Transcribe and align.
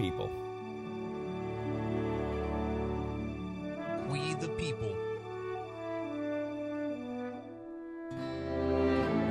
people. 0.00 0.30
We 4.08 4.32
the 4.34 4.48
people. 4.56 4.96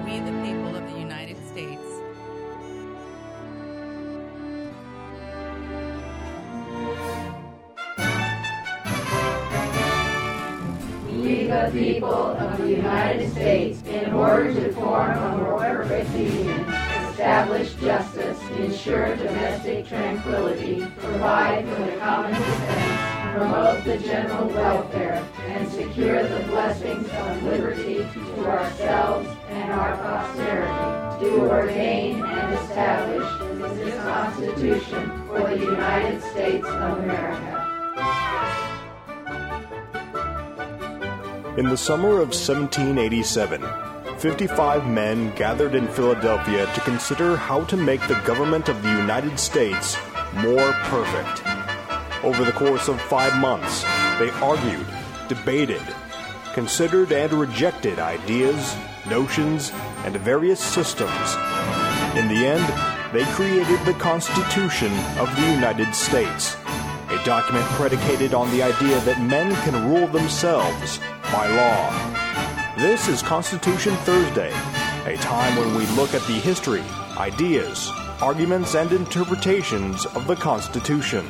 We, 0.05 0.19
the 0.19 0.35
people 0.45 0.75
of 0.75 0.93
the 0.93 0.99
United 0.99 1.37
States. 1.47 1.81
We, 11.07 11.47
the 11.47 11.69
people 11.73 12.13
of 12.13 12.57
the 12.59 12.69
United 12.69 13.31
States, 13.31 13.81
in 13.87 14.13
order 14.13 14.53
to 14.53 14.71
form 14.73 15.17
a 15.17 15.37
more 15.37 15.57
perfect 15.57 16.11
union, 16.11 16.59
establish 17.09 17.73
justice, 17.73 18.08
ensure 18.63 19.15
domestic 19.15 19.87
tranquility, 19.87 20.85
provide 20.97 21.65
for 21.67 21.83
the 21.85 21.97
common 21.97 22.33
defense, 22.33 23.37
promote 23.37 23.83
the 23.83 23.97
general 23.99 24.47
welfare, 24.49 25.25
and 25.47 25.69
secure 25.69 26.23
the 26.23 26.43
blessings 26.47 27.07
of 27.09 27.43
liberty 27.43 28.05
to 28.13 28.45
ourselves 28.45 29.29
and 29.49 29.71
our 29.71 29.95
posterity, 29.97 31.23
do 31.23 31.49
ordain 31.49 32.23
and 32.23 32.53
establish 32.55 33.77
this 33.77 33.95
Constitution 34.03 35.27
for 35.27 35.41
the 35.41 35.57
United 35.57 36.21
States 36.21 36.67
of 36.67 36.99
America. 36.99 37.65
In 41.57 41.67
the 41.67 41.77
summer 41.77 42.21
of 42.21 42.29
1787, 42.29 43.88
55 44.19 44.85
men 44.85 45.33
gathered 45.35 45.73
in 45.73 45.87
Philadelphia 45.87 46.65
to 46.73 46.81
consider 46.81 47.37
how 47.37 47.63
to 47.63 47.77
make 47.77 48.05
the 48.05 48.19
government 48.25 48.67
of 48.67 48.83
the 48.83 48.89
United 48.89 49.39
States 49.39 49.95
more 50.33 50.73
perfect. 50.91 51.41
Over 52.25 52.43
the 52.43 52.51
course 52.51 52.89
of 52.89 52.99
five 52.99 53.33
months, 53.37 53.83
they 54.19 54.29
argued, 54.41 54.85
debated, 55.29 55.81
considered, 56.53 57.13
and 57.13 57.31
rejected 57.31 57.97
ideas, 57.97 58.75
notions, 59.09 59.71
and 60.03 60.13
various 60.17 60.59
systems. 60.59 61.35
In 62.17 62.27
the 62.27 62.45
end, 62.45 62.67
they 63.13 63.23
created 63.31 63.79
the 63.85 63.97
Constitution 63.99 64.91
of 65.17 65.33
the 65.37 65.49
United 65.49 65.95
States, 65.95 66.57
a 67.07 67.23
document 67.23 67.65
predicated 67.79 68.33
on 68.33 68.51
the 68.51 68.63
idea 68.63 68.99
that 68.99 69.21
men 69.21 69.55
can 69.63 69.89
rule 69.89 70.07
themselves 70.07 70.99
by 71.31 71.47
law. 71.47 72.18
This 72.79 73.09
is 73.09 73.21
Constitution 73.21 73.93
Thursday, 74.05 74.53
a 75.03 75.17
time 75.17 75.57
when 75.57 75.75
we 75.75 75.85
look 75.97 76.13
at 76.13 76.21
the 76.27 76.39
history, 76.39 76.81
ideas, 77.17 77.91
arguments, 78.21 78.73
and 78.73 78.93
interpretations 78.93 80.05
of 80.05 80.25
the 80.27 80.37
Constitution, 80.37 81.25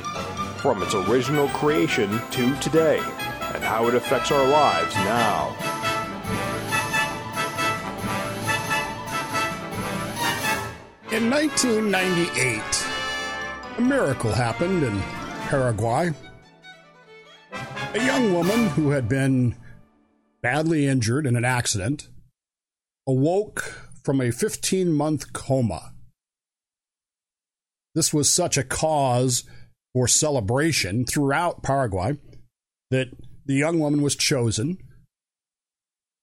from 0.57 0.83
its 0.83 0.93
original 0.93 1.47
creation 1.47 2.21
to 2.29 2.55
today, 2.59 2.99
and 2.99 3.63
how 3.63 3.87
it 3.87 3.95
affects 3.95 4.31
our 4.31 4.47
lives 4.47 4.93
now. 4.97 5.47
In 11.11 11.31
1998, 11.31 12.61
a 13.79 13.81
miracle 13.81 14.31
happened 14.31 14.83
in 14.83 14.99
Paraguay. 15.47 16.11
A 17.95 18.05
young 18.05 18.33
woman 18.35 18.67
who 18.67 18.91
had 18.91 19.09
been 19.09 19.55
badly 20.41 20.87
injured 20.87 21.25
in 21.25 21.35
an 21.35 21.45
accident 21.45 22.07
awoke 23.07 23.89
from 24.03 24.21
a 24.21 24.31
15 24.31 24.91
month 24.91 25.33
coma. 25.33 25.93
This 27.95 28.13
was 28.13 28.31
such 28.31 28.57
a 28.57 28.63
cause 28.63 29.43
for 29.93 30.07
celebration 30.07 31.05
throughout 31.05 31.63
Paraguay 31.63 32.17
that 32.91 33.09
the 33.45 33.55
young 33.55 33.79
woman 33.79 34.01
was 34.01 34.15
chosen 34.15 34.77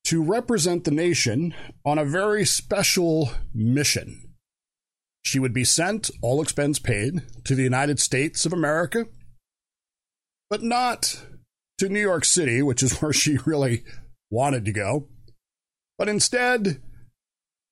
to 0.05 0.23
represent 0.23 0.85
the 0.85 0.91
nation 0.93 1.53
on 1.85 1.99
a 1.99 2.05
very 2.05 2.45
special 2.45 3.31
mission. 3.53 4.23
She 5.23 5.41
would 5.41 5.53
be 5.53 5.65
sent, 5.65 6.09
all 6.23 6.41
expense 6.41 6.79
paid, 6.79 7.23
to 7.45 7.57
the 7.57 7.65
United 7.65 7.99
States 7.99 8.47
of 8.47 8.53
America, 8.53 9.07
but 10.49 10.63
not 10.63 11.21
to 11.79 11.89
New 11.89 12.01
York 12.01 12.25
City, 12.25 12.63
which 12.63 12.85
is 12.85 12.99
where 13.03 13.13
she 13.13 13.39
really 13.45 13.83
wanted 14.31 14.65
to 14.65 14.73
go, 14.73 15.09
but 15.99 16.09
instead 16.09 16.81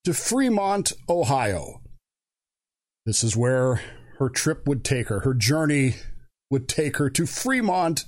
to 0.04 0.14
Fremont, 0.14 0.92
Ohio. 1.08 1.80
This 3.06 3.24
is 3.24 3.36
where 3.36 3.80
her 4.18 4.28
trip 4.28 4.66
would 4.66 4.84
take 4.84 5.08
her. 5.08 5.20
Her 5.20 5.34
journey 5.34 5.96
would 6.50 6.68
take 6.68 6.98
her 6.98 7.10
to 7.10 7.26
Fremont, 7.26 8.04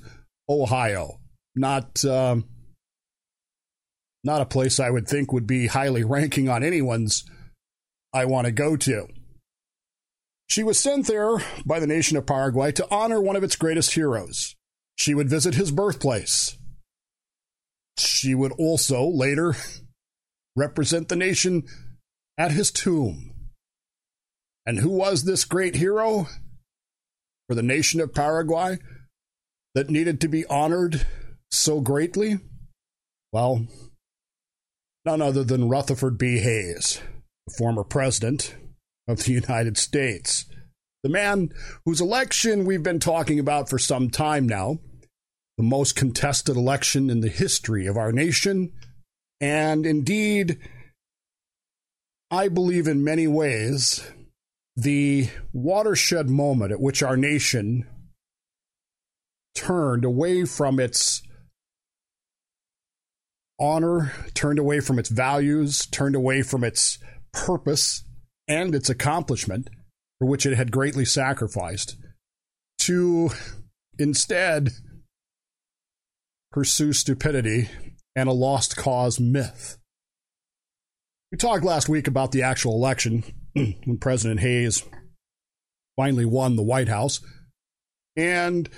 Ohio. 0.48 1.20
Not 1.54 2.04
um, 2.04 2.44
not 4.24 4.42
a 4.42 4.46
place 4.46 4.78
I 4.78 4.90
would 4.90 5.08
think 5.08 5.32
would 5.32 5.46
be 5.46 5.68
highly 5.68 6.04
ranking 6.04 6.48
on 6.48 6.62
anyone's 6.62 7.24
I 8.12 8.24
want 8.24 8.46
to 8.46 8.52
go 8.52 8.76
to. 8.76 9.08
She 10.48 10.62
was 10.62 10.78
sent 10.78 11.06
there 11.06 11.38
by 11.64 11.80
the 11.80 11.86
nation 11.86 12.16
of 12.16 12.26
Paraguay 12.26 12.72
to 12.72 12.86
honor 12.90 13.20
one 13.20 13.36
of 13.36 13.42
its 13.42 13.56
greatest 13.56 13.94
heroes. 13.94 14.54
She 14.96 15.14
would 15.14 15.28
visit 15.28 15.54
his 15.54 15.70
birthplace. 15.70 16.56
She 17.98 18.34
would 18.34 18.52
also 18.52 19.06
later 19.06 19.54
represent 20.56 21.08
the 21.08 21.16
nation 21.16 21.64
at 22.38 22.52
his 22.52 22.70
tomb. 22.70 23.32
And 24.66 24.80
who 24.80 24.90
was 24.90 25.24
this 25.24 25.44
great 25.44 25.76
hero 25.76 26.26
for 27.48 27.54
the 27.54 27.62
nation 27.62 28.00
of 28.00 28.14
Paraguay 28.14 28.78
that 29.74 29.90
needed 29.90 30.20
to 30.20 30.28
be 30.28 30.44
honored 30.46 31.06
so 31.50 31.80
greatly? 31.80 32.40
Well, 33.32 33.66
none 35.04 35.22
other 35.22 35.44
than 35.44 35.68
Rutherford 35.68 36.18
B. 36.18 36.38
Hayes, 36.38 37.00
the 37.46 37.54
former 37.56 37.84
president 37.84 38.56
of 39.06 39.24
the 39.24 39.32
United 39.34 39.78
States. 39.78 40.46
The 41.02 41.10
man 41.10 41.50
whose 41.84 42.00
election 42.00 42.64
we've 42.64 42.82
been 42.82 42.98
talking 42.98 43.38
about 43.38 43.70
for 43.70 43.78
some 43.78 44.10
time 44.10 44.48
now, 44.48 44.78
the 45.56 45.62
most 45.62 45.96
contested 45.96 46.56
election 46.56 47.08
in 47.08 47.20
the 47.20 47.28
history 47.28 47.86
of 47.86 47.96
our 47.96 48.12
nation, 48.12 48.72
and 49.40 49.86
indeed, 49.86 50.58
I 52.30 52.48
believe 52.48 52.86
in 52.86 53.04
many 53.04 53.26
ways, 53.26 54.06
the 54.76 55.30
watershed 55.52 56.28
moment 56.28 56.72
at 56.72 56.80
which 56.80 57.02
our 57.02 57.16
nation 57.16 57.86
turned 59.54 60.04
away 60.04 60.44
from 60.44 60.78
its 60.78 61.22
honor, 63.58 64.12
turned 64.34 64.58
away 64.58 64.80
from 64.80 64.98
its 64.98 65.08
values, 65.08 65.86
turned 65.86 66.14
away 66.14 66.42
from 66.42 66.62
its 66.62 66.98
purpose 67.32 68.04
and 68.46 68.74
its 68.74 68.90
accomplishment, 68.90 69.70
for 70.18 70.26
which 70.28 70.44
it 70.44 70.56
had 70.56 70.70
greatly 70.70 71.06
sacrificed, 71.06 71.96
to 72.78 73.30
instead 73.98 74.70
pursue 76.56 76.90
stupidity 76.94 77.68
and 78.14 78.30
a 78.30 78.32
lost 78.32 78.78
cause 78.78 79.20
myth. 79.20 79.76
We 81.30 81.36
talked 81.36 81.62
last 81.62 81.86
week 81.86 82.08
about 82.08 82.32
the 82.32 82.44
actual 82.44 82.72
election 82.72 83.24
when 83.52 83.98
President 84.00 84.40
Hayes 84.40 84.82
finally 85.96 86.24
won 86.24 86.56
the 86.56 86.62
White 86.62 86.88
House. 86.88 87.20
And 88.16 88.70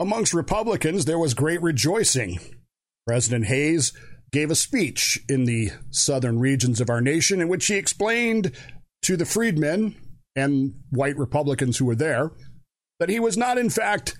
amongst 0.00 0.32
Republicans, 0.32 1.04
there 1.04 1.18
was 1.18 1.34
great 1.34 1.60
rejoicing. 1.60 2.40
President 3.06 3.44
Hayes 3.44 3.92
gave 4.30 4.50
a 4.50 4.54
speech 4.54 5.20
in 5.28 5.44
the 5.44 5.68
southern 5.90 6.38
regions 6.38 6.80
of 6.80 6.88
our 6.88 7.02
nation 7.02 7.42
in 7.42 7.48
which 7.48 7.66
he 7.66 7.74
explained 7.74 8.52
to 9.02 9.18
the 9.18 9.26
freedmen 9.26 9.96
and 10.34 10.76
white 10.88 11.18
Republicans 11.18 11.76
who 11.76 11.84
were 11.84 11.94
there 11.94 12.30
that 13.00 13.10
he 13.10 13.20
was 13.20 13.36
not, 13.36 13.58
in 13.58 13.68
fact, 13.68 14.16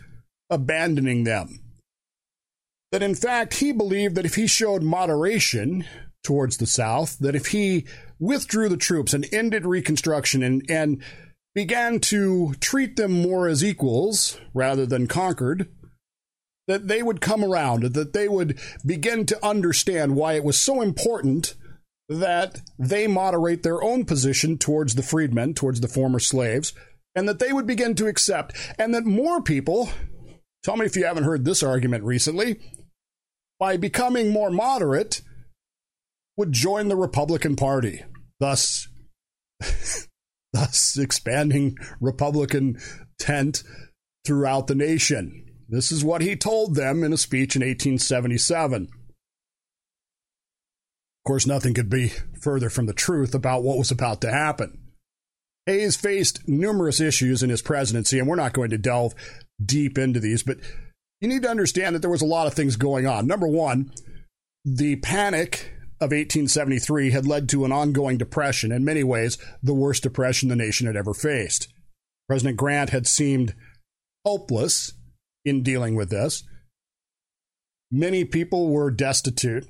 abandoning 0.50 1.24
them. 1.24 1.61
That, 2.92 3.02
in 3.02 3.14
fact, 3.14 3.54
he 3.54 3.72
believed 3.72 4.14
that 4.14 4.26
if 4.26 4.34
he 4.34 4.46
showed 4.46 4.82
moderation 4.82 5.86
towards 6.22 6.58
the 6.58 6.66
South, 6.66 7.18
that 7.18 7.34
if 7.34 7.46
he 7.46 7.86
withdrew 8.20 8.68
the 8.68 8.76
troops 8.76 9.12
and 9.12 9.26
ended 9.32 9.66
Reconstruction 9.66 10.42
and, 10.42 10.64
and 10.68 11.02
began 11.54 12.00
to 12.00 12.54
treat 12.60 12.96
them 12.96 13.10
more 13.10 13.48
as 13.48 13.64
equals 13.64 14.38
rather 14.54 14.86
than 14.86 15.06
conquered, 15.06 15.68
that 16.68 16.86
they 16.86 17.02
would 17.02 17.20
come 17.20 17.42
around, 17.42 17.94
that 17.94 18.12
they 18.12 18.28
would 18.28 18.58
begin 18.86 19.26
to 19.26 19.44
understand 19.44 20.14
why 20.14 20.34
it 20.34 20.44
was 20.44 20.58
so 20.58 20.80
important 20.80 21.54
that 22.08 22.60
they 22.78 23.06
moderate 23.06 23.62
their 23.62 23.82
own 23.82 24.04
position 24.04 24.58
towards 24.58 24.94
the 24.94 25.02
freedmen, 25.02 25.54
towards 25.54 25.80
the 25.80 25.88
former 25.88 26.18
slaves, 26.18 26.72
and 27.14 27.28
that 27.28 27.38
they 27.38 27.52
would 27.52 27.66
begin 27.66 27.94
to 27.94 28.06
accept, 28.06 28.54
and 28.78 28.94
that 28.94 29.04
more 29.04 29.42
people, 29.42 29.88
tell 30.62 30.76
me 30.76 30.86
if 30.86 30.94
you 30.94 31.04
haven't 31.04 31.24
heard 31.24 31.44
this 31.44 31.62
argument 31.62 32.04
recently, 32.04 32.60
by 33.62 33.76
becoming 33.76 34.32
more 34.32 34.50
moderate, 34.50 35.22
would 36.36 36.50
join 36.50 36.88
the 36.88 36.96
Republican 36.96 37.54
Party, 37.54 38.02
thus 38.40 38.88
thus 40.52 40.98
expanding 40.98 41.76
Republican 42.00 42.76
tent 43.20 43.62
throughout 44.26 44.66
the 44.66 44.74
nation. 44.74 45.46
This 45.68 45.92
is 45.92 46.04
what 46.04 46.22
he 46.22 46.34
told 46.34 46.74
them 46.74 47.04
in 47.04 47.12
a 47.12 47.16
speech 47.16 47.54
in 47.54 47.60
1877. 47.60 48.82
Of 48.82 48.88
course, 51.24 51.46
nothing 51.46 51.72
could 51.72 51.88
be 51.88 52.10
further 52.40 52.68
from 52.68 52.86
the 52.86 52.92
truth 52.92 53.32
about 53.32 53.62
what 53.62 53.78
was 53.78 53.92
about 53.92 54.20
to 54.22 54.32
happen. 54.32 54.76
Hayes 55.66 55.94
faced 55.94 56.48
numerous 56.48 57.00
issues 57.00 57.44
in 57.44 57.50
his 57.50 57.62
presidency, 57.62 58.18
and 58.18 58.26
we're 58.26 58.34
not 58.34 58.54
going 58.54 58.70
to 58.70 58.78
delve 58.78 59.14
deep 59.64 59.98
into 59.98 60.18
these, 60.18 60.42
but 60.42 60.58
you 61.22 61.28
need 61.28 61.42
to 61.42 61.48
understand 61.48 61.94
that 61.94 62.00
there 62.00 62.10
was 62.10 62.20
a 62.20 62.26
lot 62.26 62.48
of 62.48 62.54
things 62.54 62.74
going 62.74 63.06
on. 63.06 63.28
Number 63.28 63.46
one, 63.46 63.92
the 64.64 64.96
panic 64.96 65.72
of 66.00 66.10
1873 66.10 67.12
had 67.12 67.26
led 67.26 67.48
to 67.48 67.64
an 67.64 67.70
ongoing 67.70 68.18
depression, 68.18 68.72
in 68.72 68.84
many 68.84 69.04
ways, 69.04 69.38
the 69.62 69.72
worst 69.72 70.02
depression 70.02 70.48
the 70.48 70.56
nation 70.56 70.88
had 70.88 70.96
ever 70.96 71.14
faced. 71.14 71.72
President 72.28 72.56
Grant 72.56 72.90
had 72.90 73.06
seemed 73.06 73.54
hopeless 74.26 74.94
in 75.44 75.62
dealing 75.62 75.94
with 75.94 76.10
this. 76.10 76.42
Many 77.90 78.24
people 78.24 78.70
were 78.70 78.90
destitute. 78.90 79.68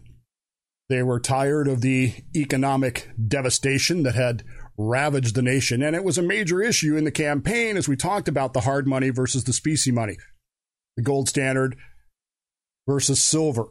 They 0.89 1.03
were 1.03 1.21
tired 1.21 1.69
of 1.69 1.83
the 1.83 2.15
economic 2.35 3.11
devastation 3.29 4.05
that 4.05 4.15
had 4.15 4.43
ravaged 4.79 5.35
the 5.35 5.43
nation. 5.43 5.83
And 5.83 5.95
it 5.95 6.05
was 6.05 6.17
a 6.17 6.23
major 6.23 6.63
issue 6.63 6.97
in 6.97 7.05
the 7.05 7.11
campaign 7.11 7.77
as 7.77 7.89
we 7.89 7.97
talked 7.97 8.29
about 8.29 8.55
the 8.55 8.61
hard 8.61 8.87
money 8.87 9.11
versus 9.11 9.45
the 9.45 9.53
specie 9.53 9.93
money, 9.93 10.17
the 10.97 11.03
gold 11.03 11.29
standard 11.29 11.77
versus 12.87 13.23
silver. 13.23 13.63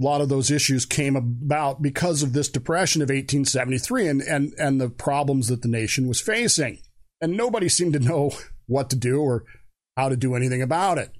A 0.00 0.04
lot 0.04 0.20
of 0.20 0.28
those 0.28 0.50
issues 0.50 0.84
came 0.84 1.16
about 1.16 1.80
because 1.80 2.22
of 2.22 2.32
this 2.32 2.48
depression 2.48 3.00
of 3.00 3.08
1873 3.08 4.08
and, 4.08 4.22
and, 4.22 4.52
and 4.58 4.80
the 4.80 4.90
problems 4.90 5.48
that 5.48 5.62
the 5.62 5.68
nation 5.68 6.06
was 6.06 6.20
facing. 6.20 6.80
And 7.20 7.36
nobody 7.36 7.68
seemed 7.68 7.94
to 7.94 7.98
know 7.98 8.32
what 8.66 8.90
to 8.90 8.96
do 8.96 9.20
or 9.20 9.44
how 9.96 10.08
to 10.08 10.16
do 10.16 10.34
anything 10.34 10.60
about 10.60 10.98
it. 10.98 11.10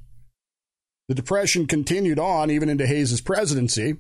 The 1.09 1.15
depression 1.15 1.67
continued 1.67 2.19
on 2.19 2.51
even 2.51 2.69
into 2.69 2.87
Hayes's 2.87 3.21
presidency. 3.21 3.97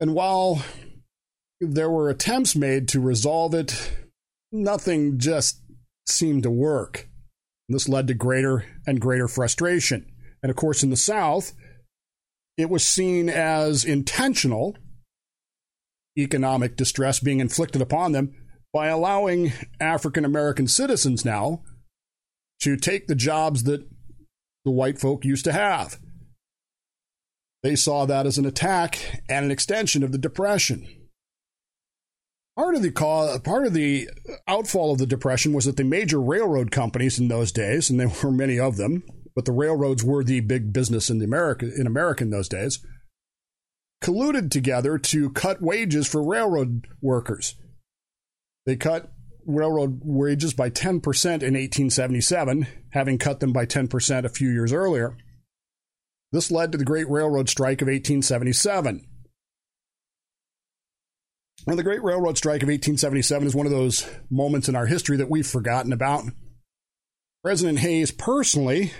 And 0.00 0.14
while 0.14 0.62
there 1.60 1.90
were 1.90 2.08
attempts 2.08 2.56
made 2.56 2.88
to 2.88 3.00
resolve 3.00 3.54
it, 3.54 3.92
nothing 4.50 5.18
just 5.18 5.60
seemed 6.06 6.44
to 6.44 6.50
work. 6.50 7.08
This 7.68 7.88
led 7.88 8.06
to 8.08 8.14
greater 8.14 8.64
and 8.86 9.00
greater 9.00 9.28
frustration. 9.28 10.11
And 10.42 10.50
of 10.50 10.56
course, 10.56 10.82
in 10.82 10.90
the 10.90 10.96
South, 10.96 11.52
it 12.56 12.68
was 12.68 12.86
seen 12.86 13.28
as 13.28 13.84
intentional 13.84 14.76
economic 16.18 16.76
distress 16.76 17.20
being 17.20 17.40
inflicted 17.40 17.80
upon 17.80 18.12
them 18.12 18.34
by 18.72 18.88
allowing 18.88 19.52
African 19.80 20.24
American 20.24 20.66
citizens 20.66 21.24
now 21.24 21.62
to 22.60 22.76
take 22.76 23.06
the 23.06 23.14
jobs 23.14 23.64
that 23.64 23.86
the 24.64 24.70
white 24.70 25.00
folk 25.00 25.24
used 25.24 25.44
to 25.44 25.52
have. 25.52 25.98
They 27.62 27.76
saw 27.76 28.06
that 28.06 28.26
as 28.26 28.38
an 28.38 28.46
attack 28.46 29.22
and 29.28 29.44
an 29.44 29.50
extension 29.50 30.02
of 30.02 30.12
the 30.12 30.18
Depression. 30.18 30.86
Part 32.56 32.74
of 32.74 32.82
the 32.82 32.90
cause, 32.90 33.38
part 33.40 33.66
of 33.66 33.72
the 33.72 34.10
outfall 34.46 34.92
of 34.92 34.98
the 34.98 35.06
Depression 35.06 35.52
was 35.52 35.64
that 35.64 35.76
the 35.76 35.84
major 35.84 36.20
railroad 36.20 36.70
companies 36.70 37.18
in 37.18 37.28
those 37.28 37.52
days, 37.52 37.88
and 37.88 37.98
there 37.98 38.12
were 38.22 38.30
many 38.30 38.58
of 38.58 38.76
them, 38.76 39.04
but 39.34 39.44
the 39.44 39.52
railroads 39.52 40.04
were 40.04 40.24
the 40.24 40.40
big 40.40 40.72
business 40.72 41.10
in 41.10 41.18
the 41.18 41.24
America 41.24 41.70
in 41.74 41.86
America 41.86 42.24
in 42.24 42.30
those 42.30 42.48
days, 42.48 42.84
colluded 44.02 44.50
together 44.50 44.98
to 44.98 45.30
cut 45.30 45.62
wages 45.62 46.06
for 46.06 46.22
railroad 46.22 46.86
workers. 47.00 47.54
They 48.66 48.76
cut 48.76 49.12
railroad 49.46 50.00
wages 50.04 50.54
by 50.54 50.70
10% 50.70 50.84
in 50.84 51.54
1877, 51.54 52.66
having 52.90 53.18
cut 53.18 53.40
them 53.40 53.52
by 53.52 53.66
10% 53.66 54.24
a 54.24 54.28
few 54.28 54.50
years 54.50 54.72
earlier. 54.72 55.16
This 56.30 56.50
led 56.50 56.72
to 56.72 56.78
the 56.78 56.84
Great 56.84 57.08
Railroad 57.10 57.48
Strike 57.48 57.82
of 57.82 57.88
1877. 57.88 59.06
And 61.66 61.78
the 61.78 61.82
Great 61.82 62.02
Railroad 62.02 62.36
Strike 62.36 62.62
of 62.62 62.68
1877 62.68 63.46
is 63.46 63.54
one 63.54 63.66
of 63.66 63.72
those 63.72 64.08
moments 64.30 64.68
in 64.68 64.74
our 64.74 64.86
history 64.86 65.16
that 65.18 65.30
we've 65.30 65.46
forgotten 65.46 65.92
about. 65.92 66.24
President 67.44 67.80
Hayes 67.80 68.10
personally 68.10 68.92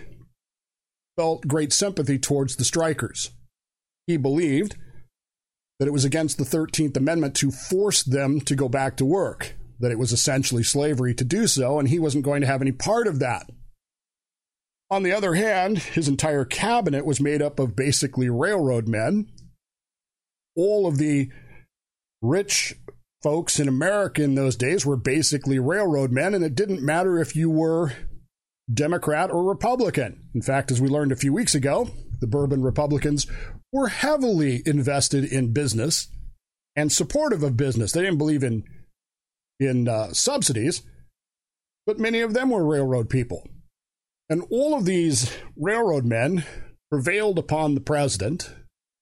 felt 1.17 1.47
great 1.47 1.73
sympathy 1.73 2.19
towards 2.19 2.57
the 2.57 2.65
strikers. 2.65 3.31
He 4.07 4.17
believed 4.17 4.77
that 5.79 5.89
it 5.89 5.93
was 5.93 6.05
against 6.05 6.39
the 6.39 6.45
13th 6.45 6.97
Amendment 6.97 7.35
to 7.37 7.51
force 7.51 8.03
them 8.03 8.41
to 8.43 8.55
go 8.55 8.69
back 8.69 8.97
to 8.97 9.05
work, 9.05 9.55
that 9.81 9.91
it 9.91 9.99
was 9.99 10.13
essentially 10.13 10.63
slavery 10.63 11.15
to 11.15 11.25
do 11.25 11.47
so, 11.47 11.79
and 11.79 11.89
he 11.89 11.99
wasn't 11.99 12.25
going 12.25 12.41
to 12.41 12.47
have 12.47 12.63
any 12.63 12.73
part 12.73 13.07
of 13.07 13.19
that. 13.19 13.51
On 14.91 15.03
the 15.03 15.13
other 15.13 15.35
hand, 15.35 15.79
his 15.79 16.07
entire 16.07 16.45
cabinet 16.45 17.07
was 17.07 17.21
made 17.21 17.41
up 17.41 17.59
of 17.59 17.75
basically 17.75 18.29
railroad 18.29 18.87
men. 18.87 19.27
All 20.55 20.87
of 20.87 20.99
the 20.99 21.31
rich 22.21 22.75
folks 23.23 23.59
in 23.59 23.69
America 23.69 24.23
in 24.23 24.35
those 24.35 24.55
days 24.55 24.85
were 24.85 24.97
basically 24.97 25.59
railroad 25.59 26.13
men, 26.13 26.35
and 26.35 26.45
it 26.45 26.55
didn't 26.55 26.83
matter 26.83 27.19
if 27.19 27.35
you 27.35 27.49
were 27.49 27.93
Democrat 28.73 29.31
or 29.31 29.45
Republican. 29.45 30.29
In 30.35 30.43
fact, 30.43 30.71
as 30.71 30.81
we 30.81 30.89
learned 30.89 31.13
a 31.13 31.17
few 31.17 31.33
weeks 31.33 31.55
ago, 31.55 31.91
the 32.21 32.27
Bourbon 32.27 32.63
Republicans 32.63 33.27
were 33.73 33.89
heavily 33.89 34.63
invested 34.67 35.25
in 35.25 35.53
business 35.53 36.09
and 36.77 36.93
supportive 36.93 37.43
of 37.43 37.57
business. 37.57 37.93
They 37.93 38.03
didn't 38.03 38.19
believe 38.19 38.43
in 38.43 38.65
in 39.61 39.89
uh, 39.89 40.13
subsidies, 40.13 40.83
but 41.87 41.99
many 41.99 42.21
of 42.21 42.35
them 42.35 42.51
were 42.51 42.65
railroad 42.65 43.09
people. 43.09 43.49
And 44.29 44.45
all 44.51 44.75
of 44.75 44.87
these 44.87 45.37
railroad 45.57 46.05
men 46.05 46.45
prevailed 46.91 47.39
upon 47.39 47.75
the 47.75 47.81
president 47.81 48.53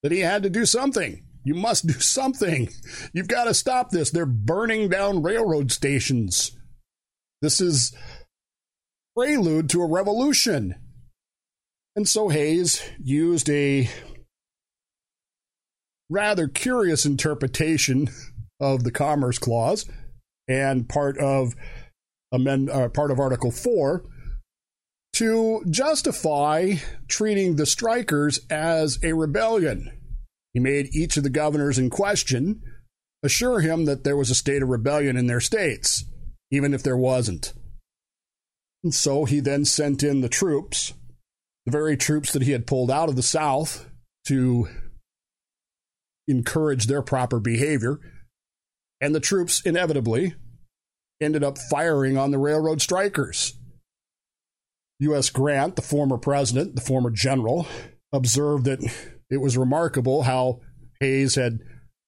that 0.03 0.13
he 0.13 0.21
had 0.21 0.43
to 0.43 0.51
do 0.51 0.67
something. 0.67 1.25
You 1.45 1.55
must 1.55 1.87
do 1.87 1.95
something. 1.95 2.69
You've 3.13 3.29
got 3.29 3.45
to 3.45 3.55
stop 3.55 3.91
this. 3.91 4.11
They're 4.11 4.27
burning 4.27 4.89
down 4.89 5.23
railroad 5.23 5.73
stations. 5.73 6.53
This 7.41 7.61
is 7.61 7.95
prelude 9.17 9.69
to 9.71 9.83
a 9.83 9.89
revolution. 9.89 10.75
And 11.97 12.09
so 12.09 12.29
Hayes 12.29 12.83
used 13.03 13.51
a 13.51 13.89
rather 16.09 16.49
curious 16.49 17.07
interpretation 17.07 18.11
of 18.61 18.85
the 18.85 18.91
Commerce 18.91 19.39
Clause 19.39 19.89
and 20.49 20.89
part 20.89 21.19
of 21.19 21.55
amend, 22.33 22.71
uh, 22.71 22.89
part 22.89 23.11
of 23.11 23.21
Article 23.21 23.51
4 23.51 24.05
to 25.15 25.63
justify 25.69 26.75
treating 27.09 27.57
the 27.57 27.67
strikers 27.67 28.41
as 28.49 28.99
a 29.03 29.13
rebellion. 29.13 29.91
He 30.53 30.61
made 30.61 30.95
each 30.95 31.17
of 31.17 31.23
the 31.23 31.31
governors 31.31 31.79
in 31.79 31.91
question 31.91 32.63
assure 33.23 33.61
him 33.61 33.85
that 33.85 34.05
there 34.05 34.17
was 34.17 34.31
a 34.31 34.35
state 34.35 34.63
of 34.63 34.69
rebellion 34.69 35.17
in 35.17 35.27
their 35.27 35.41
states, 35.41 36.05
even 36.51 36.73
if 36.73 36.83
there 36.83 36.97
wasn't. 36.97 37.53
And 38.83 38.95
so 38.95 39.25
he 39.25 39.41
then 39.41 39.65
sent 39.65 40.03
in 40.03 40.21
the 40.21 40.29
troops, 40.29 40.95
the 41.67 41.73
very 41.73 41.97
troops 41.97 42.33
that 42.33 42.43
he 42.43 42.53
had 42.53 42.67
pulled 42.67 42.91
out 42.91 43.09
of 43.09 43.17
the 43.17 43.23
South 43.23 43.89
to 44.27 44.69
encourage 46.27 46.87
their 46.87 47.03
proper 47.03 47.41
behavior. 47.41 48.01
And 49.01 49.15
the 49.15 49.21
troops 49.21 49.61
inevitably 49.65 50.35
ended 51.21 51.45
up 51.45 51.59
firing 51.59 52.17
on 52.17 52.31
the 52.31 52.39
railroad 52.39 52.81
strikers. 52.81 53.55
U.S. 55.01 55.31
Grant, 55.31 55.77
the 55.77 55.83
former 55.83 56.19
president, 56.19 56.75
the 56.75 56.83
former 56.83 57.11
general, 57.11 57.67
observed 58.13 58.65
that 58.67 58.81
it 59.31 59.39
was 59.39 59.57
remarkable 59.57 60.23
how 60.23 60.61
Hayes 61.01 61.37
had 61.37 61.61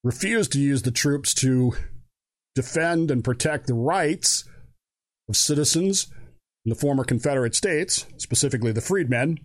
refused 0.03 0.51
to 0.51 0.59
use 0.59 0.83
the 0.83 0.91
troops 0.91 1.33
to 1.35 1.73
defend 2.55 3.09
and 3.09 3.23
protect 3.23 3.67
the 3.67 3.73
rights 3.73 4.47
of 5.27 5.35
citizens 5.35 6.07
in 6.65 6.69
the 6.69 6.75
former 6.75 7.03
Confederate 7.03 7.55
States, 7.55 8.05
specifically 8.17 8.71
the 8.71 8.81
freedmen, 8.81 9.37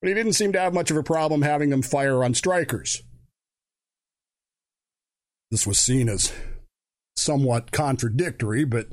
but 0.00 0.08
he 0.08 0.14
didn't 0.14 0.34
seem 0.34 0.52
to 0.52 0.60
have 0.60 0.74
much 0.74 0.90
of 0.90 0.96
a 0.96 1.02
problem 1.02 1.42
having 1.42 1.70
them 1.70 1.82
fire 1.82 2.24
on 2.24 2.34
strikers. 2.34 3.02
This 5.50 5.66
was 5.66 5.78
seen 5.78 6.08
as 6.08 6.32
somewhat 7.16 7.70
contradictory, 7.70 8.64
but 8.64 8.88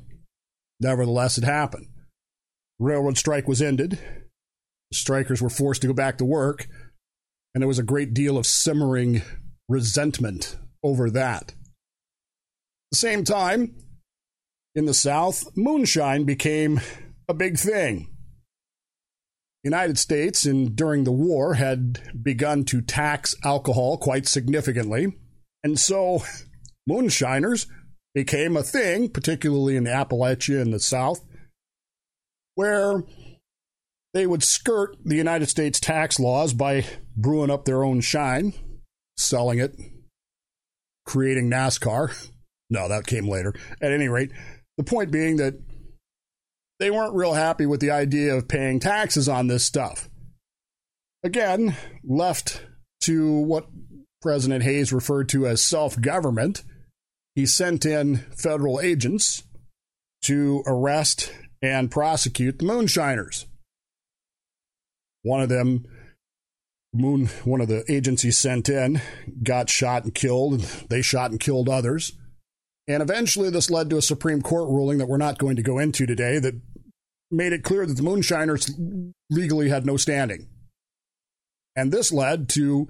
nevertheless 0.80 1.38
it 1.38 1.44
happened. 1.44 1.88
Railroad 2.80 3.18
strike 3.18 3.48
was 3.48 3.62
ended. 3.62 4.00
The 4.92 4.98
strikers 4.98 5.42
were 5.42 5.50
forced 5.50 5.82
to 5.82 5.88
go 5.88 5.94
back 5.94 6.18
to 6.18 6.26
work, 6.26 6.68
and 7.54 7.62
there 7.62 7.68
was 7.68 7.80
a 7.80 7.84
great 7.84 8.14
deal 8.14 8.38
of 8.38 8.46
simmering 8.46 9.22
resentment 9.70 10.58
over 10.84 11.10
that. 11.10 11.52
At 11.52 11.56
the 12.92 12.98
same 12.98 13.24
time, 13.24 13.76
in 14.76 14.86
the 14.86 14.94
South, 14.94 15.46
moonshine 15.56 16.24
became 16.26 16.82
a 17.28 17.34
big 17.34 17.58
thing. 17.58 18.10
United 19.64 19.98
States, 19.98 20.46
in, 20.46 20.76
during 20.76 21.06
the 21.06 21.12
war, 21.12 21.54
had 21.54 22.22
begun 22.22 22.66
to 22.66 22.82
tax 22.82 23.34
alcohol 23.44 23.98
quite 23.98 24.28
significantly, 24.28 25.14
and 25.64 25.80
so 25.80 26.24
moonshiners 26.88 27.68
became 28.14 28.58
a 28.58 28.64
thing, 28.64 29.10
particularly 29.10 29.76
in 29.76 29.86
Appalachia 29.86 30.62
in 30.62 30.72
the 30.72 30.80
South, 30.80 31.24
where 32.56 33.04
they 34.14 34.28
would 34.28 34.44
skirt 34.44 34.98
the 35.04 35.16
United 35.16 35.50
States 35.50 35.80
tax 35.80 36.20
laws 36.20 36.54
by 36.54 36.86
brewing 37.16 37.50
up 37.50 37.66
their 37.66 37.84
own 37.84 38.02
shine, 38.02 38.54
selling 39.18 39.60
it, 39.60 39.76
creating 41.06 41.50
NASCAR. 41.50 42.30
No, 42.70 42.88
that 42.88 43.06
came 43.06 43.28
later. 43.28 43.54
At 43.84 43.92
any 43.92 44.08
rate, 44.08 44.32
the 44.78 44.84
point 44.84 45.12
being 45.12 45.38
that 45.38 45.54
they 46.80 46.92
weren't 46.92 47.16
real 47.16 47.34
happy 47.34 47.66
with 47.66 47.80
the 47.80 47.92
idea 47.92 48.36
of 48.36 48.48
paying 48.48 48.80
taxes 48.80 49.30
on 49.30 49.48
this 49.48 49.66
stuff. 49.66 50.10
Again, 51.24 51.76
left 52.04 52.66
to 53.02 53.32
what 53.32 53.68
President 54.22 54.64
Hayes 54.64 54.92
referred 54.92 55.30
to 55.30 55.48
as 55.48 55.62
self 55.62 56.00
government, 56.00 56.64
he 57.36 57.46
sent 57.46 57.86
in 57.86 58.18
federal 58.38 58.80
agents 58.80 59.44
to 60.24 60.64
arrest 60.66 61.34
and 61.62 61.92
prosecute 61.92 62.60
the 62.60 62.66
moonshiners. 62.66 63.46
One 65.24 65.42
of 65.42 65.50
them, 65.50 65.86
Moon, 66.94 67.28
one 67.44 67.60
of 67.60 67.68
the 67.68 67.84
agencies 67.92 68.38
sent 68.38 68.70
in, 68.70 69.02
got 69.42 69.70
shot 69.70 70.04
and 70.04 70.14
killed. 70.14 70.62
They 70.90 71.02
shot 71.02 71.32
and 71.32 71.40
killed 71.40 71.68
others. 71.68 72.14
And 72.88 73.02
eventually, 73.02 73.50
this 73.50 73.70
led 73.70 73.90
to 73.90 73.98
a 73.98 74.02
Supreme 74.02 74.42
Court 74.42 74.68
ruling 74.68 74.98
that 74.98 75.08
we're 75.08 75.18
not 75.18 75.38
going 75.38 75.56
to 75.56 75.64
go 75.64 75.80
into 75.80 76.06
today 76.06 76.40
that 76.40 76.60
made 77.32 77.54
it 77.54 77.64
clear 77.64 77.86
that 77.86 77.96
the 77.96 78.04
moonshiners 78.04 78.72
legally 79.30 79.70
had 79.70 79.86
no 79.86 79.98
standing. 79.98 80.50
And 81.76 81.92
this 81.92 82.12
led 82.12 82.50
to 82.50 82.88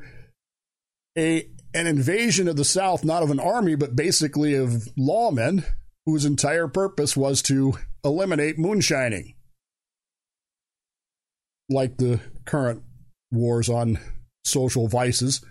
a 1.17 1.47
an 1.75 1.87
invasion 1.87 2.47
of 2.47 2.55
the 2.55 2.65
South, 2.65 3.03
not 3.03 3.23
of 3.23 3.31
an 3.31 3.39
army, 3.39 3.75
but 3.75 3.95
basically 3.95 4.53
of 4.53 4.69
lawmen 4.97 5.65
whose 6.05 6.25
entire 6.25 6.67
purpose 6.67 7.17
was 7.17 7.41
to 7.43 7.77
eliminate 8.03 8.59
moonshining. 8.59 9.33
Like 11.69 11.97
the 11.97 12.19
current 12.45 12.83
wars 13.31 13.69
on 13.69 13.97
social 14.43 14.87
vices, 14.87 15.43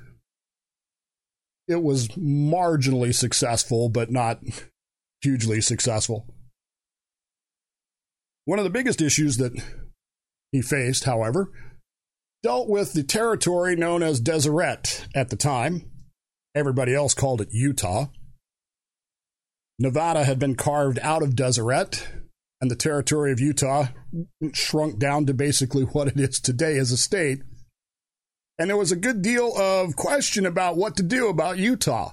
it 1.69 1.83
was 1.83 2.09
marginally 2.09 3.15
successful, 3.15 3.89
but 3.89 4.11
not 4.11 4.41
hugely 5.23 5.61
successful. 5.61 6.27
One 8.45 8.59
of 8.59 8.65
the 8.65 8.71
biggest 8.71 9.01
issues 9.01 9.37
that 9.37 9.53
he 10.51 10.63
faced, 10.63 11.05
however, 11.05 11.51
dealt 12.43 12.69
with 12.69 12.93
the 12.93 13.05
territory 13.05 13.77
known 13.77 14.03
as 14.03 14.21
Deseret 14.21 15.07
at 15.15 15.31
the 15.31 15.37
time. 15.37 15.89
Everybody 16.55 16.95
else 16.95 17.15
called 17.15 17.41
it 17.41 17.49
Utah. 17.53 18.07
Nevada 19.79 20.25
had 20.25 20.39
been 20.39 20.55
carved 20.55 20.99
out 21.03 21.23
of 21.23 21.35
Deseret, 21.35 22.07
and 22.61 22.71
the 22.71 22.77
territory 22.77 23.33
of 23.33 23.41
Utah 23.41 23.87
shrunk 24.53 24.99
down 24.99 25.27
to 25.27 25.35
basically 25.35 25.85
what 25.85 26.09
it 26.09 26.21
is 26.21 26.41
today 26.41 26.77
as 26.79 26.93
a 26.93 26.97
state. 26.97 27.43
And 28.59 28.69
there 28.69 28.77
was 28.77 28.93
a 28.93 28.97
good 28.97 29.23
deal 29.23 29.53
of 29.57 29.97
question 29.97 30.47
about 30.47 30.77
what 30.77 30.97
to 30.97 31.03
do 31.03 31.29
about 31.29 31.59
Utah. 31.59 32.11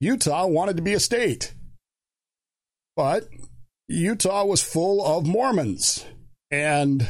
Utah 0.00 0.46
wanted 0.46 0.76
to 0.76 0.82
be 0.82 0.94
a 0.94 1.00
state, 1.00 1.54
but 2.96 3.28
Utah 3.88 4.44
was 4.44 4.62
full 4.62 5.04
of 5.04 5.26
Mormons. 5.26 6.04
And 6.50 7.06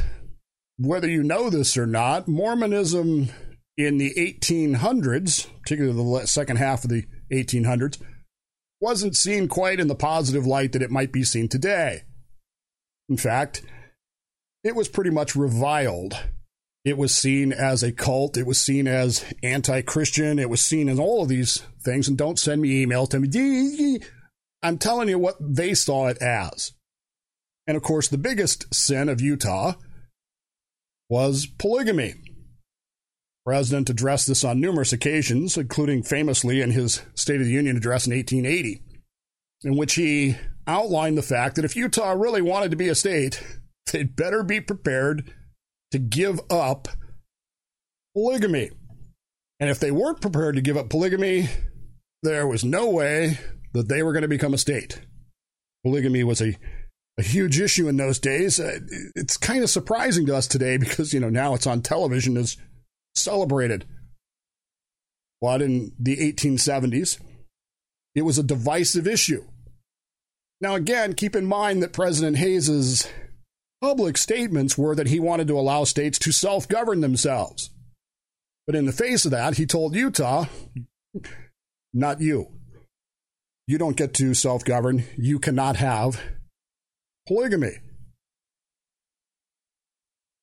whether 0.77 1.09
you 1.09 1.23
know 1.23 1.49
this 1.49 1.77
or 1.77 1.87
not, 1.87 2.27
Mormonism 2.27 3.29
in 3.77 3.97
the 3.97 4.13
1800s, 4.15 5.47
particularly 5.61 6.19
the 6.21 6.27
second 6.27 6.57
half 6.57 6.83
of 6.83 6.89
the 6.89 7.05
1800s, 7.31 7.99
wasn't 8.79 9.15
seen 9.15 9.47
quite 9.47 9.79
in 9.79 9.87
the 9.87 9.95
positive 9.95 10.45
light 10.45 10.71
that 10.71 10.81
it 10.81 10.91
might 10.91 11.11
be 11.11 11.23
seen 11.23 11.47
today. 11.47 12.03
In 13.09 13.17
fact, 13.17 13.63
it 14.63 14.75
was 14.75 14.87
pretty 14.87 15.09
much 15.09 15.35
reviled. 15.35 16.15
It 16.87 16.97
was 16.97 17.13
seen 17.13 17.51
as 17.51 17.83
a 17.83 17.91
cult. 17.91 18.37
It 18.37 18.47
was 18.47 18.61
seen 18.61 18.87
as 18.87 19.25
anti 19.43 19.81
Christian. 19.81 20.39
It 20.39 20.49
was 20.49 20.61
seen 20.61 20.87
as 20.87 20.97
all 20.97 21.21
of 21.21 21.27
these 21.27 21.61
things. 21.81 22.07
And 22.07 22.17
don't 22.17 22.39
send 22.39 22.61
me 22.61 22.81
email 22.81 23.05
to 23.07 23.19
me. 23.19 23.99
I'm 24.63 24.77
telling 24.77 25.09
you 25.09 25.19
what 25.19 25.35
they 25.37 25.73
saw 25.73 26.07
it 26.07 26.17
as. 26.21 26.71
And 27.67 27.75
of 27.75 27.83
course, 27.83 28.07
the 28.07 28.17
biggest 28.17 28.73
sin 28.73 29.09
of 29.09 29.19
Utah 29.19 29.73
was 31.09 31.45
polygamy. 31.45 32.13
The 32.13 33.45
president 33.45 33.89
addressed 33.89 34.27
this 34.27 34.45
on 34.45 34.61
numerous 34.61 34.93
occasions, 34.93 35.57
including 35.57 36.03
famously 36.03 36.61
in 36.61 36.71
his 36.71 37.01
State 37.15 37.41
of 37.41 37.47
the 37.47 37.51
Union 37.51 37.75
address 37.75 38.07
in 38.07 38.13
1880, 38.13 38.81
in 39.65 39.75
which 39.75 39.95
he 39.95 40.37
outlined 40.65 41.17
the 41.17 41.21
fact 41.21 41.57
that 41.57 41.65
if 41.65 41.75
Utah 41.75 42.11
really 42.11 42.41
wanted 42.41 42.71
to 42.71 42.77
be 42.77 42.87
a 42.87 42.95
state, 42.95 43.43
they'd 43.91 44.15
better 44.15 44.41
be 44.41 44.61
prepared 44.61 45.33
to 45.91 45.99
give 45.99 46.39
up 46.49 46.87
polygamy. 48.15 48.71
And 49.59 49.69
if 49.69 49.79
they 49.79 49.91
weren't 49.91 50.21
prepared 50.21 50.55
to 50.55 50.61
give 50.61 50.77
up 50.77 50.89
polygamy, 50.89 51.49
there 52.23 52.47
was 52.47 52.63
no 52.63 52.89
way 52.89 53.39
that 53.73 53.87
they 53.87 54.03
were 54.03 54.13
going 54.13 54.23
to 54.23 54.27
become 54.27 54.53
a 54.53 54.57
state. 54.57 55.01
Polygamy 55.83 56.23
was 56.23 56.41
a 56.41 56.57
a 57.17 57.23
huge 57.23 57.59
issue 57.59 57.87
in 57.87 57.97
those 57.97 58.19
days. 58.19 58.59
Uh, 58.59 58.79
it's 59.15 59.37
kind 59.37 59.63
of 59.63 59.69
surprising 59.69 60.25
to 60.27 60.35
us 60.35 60.47
today 60.47 60.77
because, 60.77 61.13
you 61.13 61.19
know, 61.19 61.29
now 61.29 61.55
it's 61.55 61.67
on 61.67 61.81
television 61.81 62.37
as 62.37 62.57
celebrated. 63.15 63.85
But 65.41 65.61
in 65.61 65.93
the 65.99 66.17
1870s, 66.17 67.19
it 68.15 68.21
was 68.21 68.37
a 68.37 68.43
divisive 68.43 69.07
issue. 69.07 69.45
Now, 70.61 70.75
again, 70.75 71.13
keep 71.13 71.35
in 71.35 71.45
mind 71.45 71.83
that 71.83 71.93
President 71.93 72.37
Hayes's 72.37 73.07
public 73.81 74.17
statements 74.17 74.77
were 74.77 74.95
that 74.95 75.07
he 75.07 75.19
wanted 75.19 75.47
to 75.47 75.59
allow 75.59 75.83
states 75.83 76.19
to 76.19 76.31
self 76.31 76.67
govern 76.67 77.01
themselves. 77.01 77.69
But 78.65 78.75
in 78.75 78.85
the 78.85 78.91
face 78.91 79.25
of 79.25 79.31
that, 79.31 79.57
he 79.57 79.65
told 79.65 79.95
Utah, 79.95 80.45
not 81.93 82.19
you. 82.19 82.47
You 83.67 83.77
don't 83.77 83.97
get 83.97 84.13
to 84.15 84.33
self 84.33 84.63
govern. 84.63 85.03
You 85.17 85.39
cannot 85.39 85.77
have 85.77 86.21
polygamy. 87.27 87.77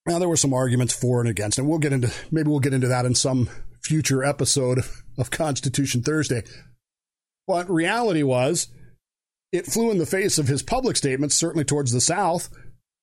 Now, 0.07 0.19
there 0.19 0.29
were 0.29 0.37
some 0.37 0.53
arguments 0.53 0.95
for 0.95 1.21
and 1.21 1.29
against, 1.29 1.59
and 1.59 1.67
we'll 1.67 1.79
get 1.79 1.93
into 1.93 2.13
maybe 2.31 2.51
we'll 2.51 2.61
get 2.61 2.75
into 2.75 2.89
that 2.89 3.07
in 3.07 3.15
some 3.15 3.49
future 3.83 4.23
episode 4.23 4.81
of 5.17 5.31
Constitution 5.31 6.03
Thursday. 6.03 6.43
But 7.47 7.71
reality 7.71 8.23
was, 8.23 8.69
it 9.53 9.67
flew 9.67 9.91
in 9.91 9.99
the 9.99 10.07
face 10.07 10.39
of 10.39 10.49
his 10.49 10.63
public 10.63 10.97
statements, 10.97 11.35
certainly 11.35 11.65
towards 11.65 11.93
the 11.93 12.01
South, 12.01 12.51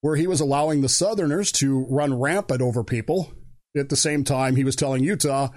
where 0.02 0.16
he 0.16 0.28
was 0.28 0.42
allowing 0.42 0.82
the 0.82 0.90
Southerners 0.90 1.52
to 1.54 1.86
run 1.90 2.20
rampant 2.20 2.62
over 2.62 2.84
people. 2.84 3.34
At 3.78 3.90
the 3.90 3.96
same 3.96 4.24
time, 4.24 4.56
he 4.56 4.64
was 4.64 4.76
telling 4.76 5.04
Utah, 5.04 5.50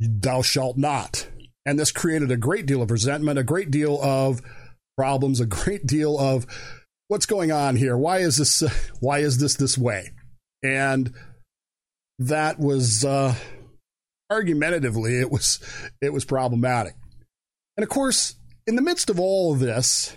thou 0.00 0.42
shalt 0.42 0.76
not. 0.76 1.28
And 1.64 1.78
this 1.78 1.92
created 1.92 2.30
a 2.30 2.36
great 2.36 2.66
deal 2.66 2.82
of 2.82 2.90
resentment, 2.90 3.38
a 3.38 3.44
great 3.44 3.70
deal 3.70 4.00
of 4.02 4.40
problems, 4.96 5.38
a 5.38 5.46
great 5.46 5.86
deal 5.86 6.18
of 6.18 6.46
what's 7.08 7.26
going 7.26 7.52
on 7.52 7.76
here? 7.76 7.96
Why 7.96 8.18
is 8.18 8.36
this? 8.36 8.62
Why 9.00 9.18
is 9.18 9.38
this 9.38 9.54
this 9.54 9.76
way? 9.76 10.12
And 10.62 11.12
that 12.18 12.58
was 12.58 13.04
uh, 13.04 13.34
argumentatively, 14.30 15.20
it 15.20 15.30
was 15.30 15.60
it 16.00 16.12
was 16.12 16.24
problematic. 16.24 16.94
And 17.76 17.84
of 17.84 17.88
course, 17.88 18.34
in 18.66 18.76
the 18.76 18.82
midst 18.82 19.08
of 19.10 19.20
all 19.20 19.52
of 19.52 19.60
this, 19.60 20.14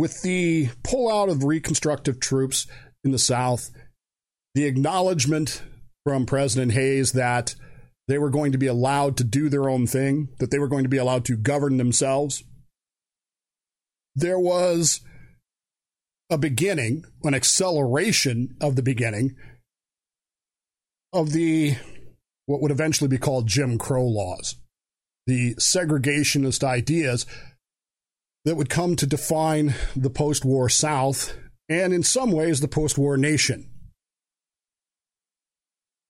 with 0.00 0.22
the 0.22 0.68
pullout 0.82 1.30
of 1.30 1.44
reconstructive 1.44 2.18
troops 2.18 2.66
in 3.04 3.10
the 3.10 3.18
South, 3.18 3.70
the 4.54 4.64
acknowledgement 4.64 5.62
from 6.06 6.24
President 6.24 6.72
Hayes 6.72 7.12
that 7.12 7.54
they 8.08 8.16
were 8.16 8.30
going 8.30 8.50
to 8.52 8.58
be 8.58 8.66
allowed 8.66 9.18
to 9.18 9.24
do 9.24 9.50
their 9.50 9.68
own 9.68 9.86
thing, 9.86 10.30
that 10.38 10.50
they 10.50 10.58
were 10.58 10.68
going 10.68 10.84
to 10.84 10.88
be 10.88 10.96
allowed 10.96 11.26
to 11.26 11.36
govern 11.36 11.76
themselves. 11.76 12.42
There 14.16 14.38
was 14.38 15.02
a 16.30 16.38
beginning, 16.38 17.04
an 17.22 17.34
acceleration 17.34 18.56
of 18.58 18.76
the 18.76 18.82
beginning 18.82 19.36
of 21.12 21.32
the 21.32 21.76
what 22.46 22.62
would 22.62 22.70
eventually 22.70 23.08
be 23.08 23.18
called 23.18 23.46
Jim 23.46 23.76
Crow 23.76 24.06
laws, 24.06 24.56
the 25.26 25.56
segregationist 25.56 26.64
ideas 26.64 27.26
that 28.44 28.56
would 28.56 28.70
come 28.70 28.96
to 28.96 29.06
define 29.06 29.74
the 29.94 30.10
post 30.10 30.44
war 30.44 30.68
South 30.68 31.36
and, 31.68 31.92
in 31.92 32.02
some 32.02 32.32
ways, 32.32 32.60
the 32.60 32.68
post 32.68 32.98
war 32.98 33.16
nation. 33.16 33.70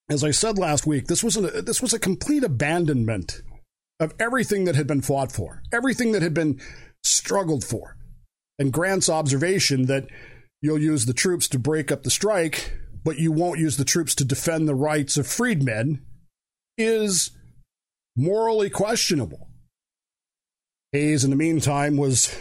As 0.09 0.25
I 0.25 0.31
said 0.31 0.59
last 0.59 0.87
week, 0.87 1.07
this 1.07 1.23
was, 1.23 1.37
a, 1.37 1.63
this 1.63 1.83
was 1.83 1.93
a 1.93 1.99
complete 1.99 2.43
abandonment 2.43 3.43
of 4.01 4.15
everything 4.19 4.65
that 4.65 4.75
had 4.75 4.87
been 4.87 5.03
fought 5.03 5.31
for, 5.31 5.63
everything 5.73 6.13
that 6.13 6.23
had 6.23 6.35
been 6.35 6.61
struggled 7.05 7.65
for. 7.65 7.97
And 8.59 8.73
Grant's 8.73 9.09
observation 9.09 9.87
that 9.87 10.07
you'll 10.63 10.81
use 10.81 11.07
the 11.07 11.15
troops 11.15 11.47
to 11.49 11.59
break 11.59 11.93
up 11.93 12.03
the 12.03 12.11
strike, 12.11 12.79
but 13.05 13.19
you 13.19 13.31
won't 13.31 13.61
use 13.61 13.77
the 13.77 13.85
troops 13.85 14.15
to 14.17 14.25
defend 14.25 14.67
the 14.67 14.75
rights 14.75 15.17
of 15.17 15.27
freedmen 15.27 16.05
is 16.77 17.31
morally 18.17 18.71
questionable. 18.71 19.50
Hayes, 20.93 21.25
in 21.25 21.31
the 21.31 21.37
meantime, 21.37 21.97
was 21.97 22.35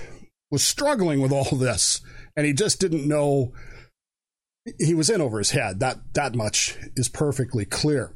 was 0.52 0.64
struggling 0.64 1.22
with 1.22 1.32
all 1.32 1.58
this, 1.58 2.02
and 2.36 2.46
he 2.46 2.54
just 2.54 2.80
didn't 2.80 3.08
know 3.08 3.54
he 4.80 4.94
was 4.94 5.10
in 5.10 5.22
over 5.22 5.38
his 5.38 5.52
head. 5.52 5.80
That 5.80 6.14
that 6.14 6.36
much 6.36 6.78
is 6.96 7.10
perfectly 7.10 7.66
clear. 7.66 8.14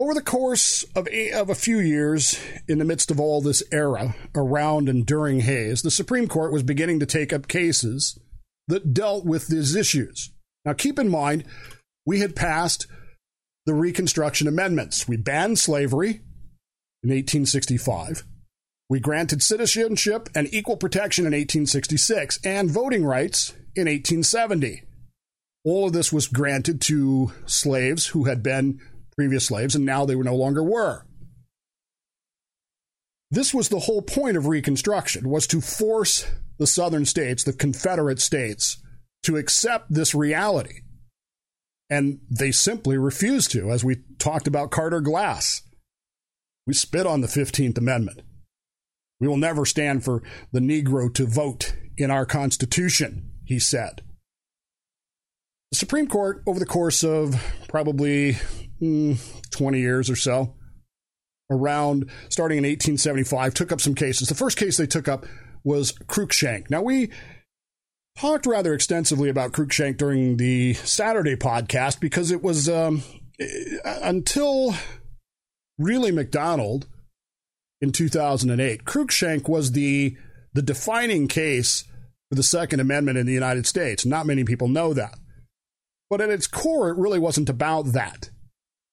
Over 0.00 0.12
the 0.12 0.22
course 0.22 0.84
of 0.96 1.06
a, 1.08 1.30
of 1.30 1.48
a 1.48 1.54
few 1.54 1.78
years, 1.78 2.38
in 2.66 2.78
the 2.78 2.84
midst 2.84 3.10
of 3.10 3.20
all 3.20 3.40
this 3.40 3.62
era 3.70 4.14
around 4.34 4.88
and 4.88 5.06
during 5.06 5.40
Hayes, 5.40 5.82
the 5.82 5.90
Supreme 5.90 6.26
Court 6.26 6.52
was 6.52 6.64
beginning 6.64 6.98
to 7.00 7.06
take 7.06 7.32
up 7.32 7.46
cases 7.46 8.18
that 8.66 8.92
dealt 8.92 9.24
with 9.24 9.46
these 9.46 9.76
issues. 9.76 10.32
Now, 10.64 10.72
keep 10.72 10.98
in 10.98 11.08
mind, 11.08 11.44
we 12.04 12.18
had 12.20 12.34
passed 12.34 12.86
the 13.66 13.74
Reconstruction 13.74 14.48
Amendments. 14.48 15.06
We 15.06 15.16
banned 15.16 15.58
slavery 15.58 16.20
in 17.02 17.10
1865. 17.10 18.24
We 18.88 19.00
granted 19.00 19.42
citizenship 19.42 20.28
and 20.34 20.52
equal 20.52 20.76
protection 20.76 21.22
in 21.22 21.32
1866 21.32 22.38
and 22.44 22.70
voting 22.70 23.04
rights 23.04 23.50
in 23.74 23.86
1870. 23.86 24.82
All 25.64 25.86
of 25.86 25.94
this 25.94 26.12
was 26.12 26.28
granted 26.28 26.80
to 26.82 27.32
slaves 27.46 28.08
who 28.08 28.24
had 28.24 28.42
been 28.42 28.80
previous 29.16 29.46
slaves 29.46 29.74
and 29.74 29.86
now 29.86 30.04
they 30.04 30.14
were 30.14 30.24
no 30.24 30.36
longer 30.36 30.62
were. 30.62 31.06
This 33.30 33.54
was 33.54 33.68
the 33.68 33.80
whole 33.80 34.02
point 34.02 34.36
of 34.36 34.46
Reconstruction 34.46 35.28
was 35.28 35.46
to 35.48 35.60
force 35.60 36.26
the 36.58 36.66
southern 36.66 37.06
states, 37.06 37.42
the 37.42 37.52
Confederate 37.52 38.20
states, 38.20 38.78
to 39.24 39.36
accept 39.36 39.92
this 39.92 40.14
reality. 40.14 40.80
And 41.90 42.20
they 42.30 42.52
simply 42.52 42.96
refused 42.96 43.50
to, 43.52 43.70
as 43.70 43.82
we 43.82 44.02
talked 44.18 44.46
about 44.46 44.70
Carter 44.70 45.00
Glass. 45.00 45.62
We 46.66 46.74
spit 46.74 47.06
on 47.06 47.22
the 47.22 47.26
15th 47.26 47.76
Amendment. 47.76 48.20
We 49.20 49.28
will 49.28 49.36
never 49.36 49.64
stand 49.64 50.04
for 50.04 50.22
the 50.52 50.60
Negro 50.60 51.12
to 51.14 51.26
vote 51.26 51.74
in 51.96 52.10
our 52.10 52.26
Constitution, 52.26 53.30
he 53.44 53.58
said. 53.58 54.02
The 55.70 55.76
Supreme 55.76 56.06
Court, 56.06 56.42
over 56.46 56.58
the 56.58 56.66
course 56.66 57.02
of 57.02 57.34
probably 57.68 58.36
mm, 58.80 59.18
20 59.50 59.78
years 59.80 60.10
or 60.10 60.16
so, 60.16 60.54
around 61.50 62.10
starting 62.28 62.58
in 62.58 62.64
1875, 62.64 63.54
took 63.54 63.72
up 63.72 63.80
some 63.80 63.94
cases. 63.94 64.28
The 64.28 64.34
first 64.34 64.56
case 64.56 64.76
they 64.76 64.86
took 64.86 65.08
up 65.08 65.26
was 65.62 65.92
Cruikshank. 65.92 66.70
Now, 66.70 66.82
we 66.82 67.10
talked 68.16 68.46
rather 68.46 68.74
extensively 68.74 69.28
about 69.28 69.52
Cruikshank 69.52 69.96
during 69.96 70.36
the 70.36 70.74
Saturday 70.74 71.36
podcast 71.36 72.00
because 72.00 72.30
it 72.30 72.42
was 72.42 72.68
um, 72.68 73.02
until 73.84 74.74
really 75.78 76.12
McDonald 76.12 76.86
in 77.84 77.92
2008. 77.92 78.84
Cruikshank 78.84 79.48
was 79.48 79.72
the 79.72 80.16
the 80.54 80.62
defining 80.62 81.28
case 81.28 81.84
for 82.28 82.36
the 82.36 82.42
Second 82.42 82.80
Amendment 82.80 83.18
in 83.18 83.26
the 83.26 83.32
United 83.32 83.66
States. 83.66 84.06
Not 84.06 84.26
many 84.26 84.44
people 84.44 84.68
know 84.68 84.94
that. 84.94 85.16
But 86.08 86.20
at 86.20 86.30
its 86.30 86.46
core, 86.46 86.90
it 86.90 86.96
really 86.96 87.18
wasn't 87.18 87.48
about 87.48 87.92
that. 87.92 88.30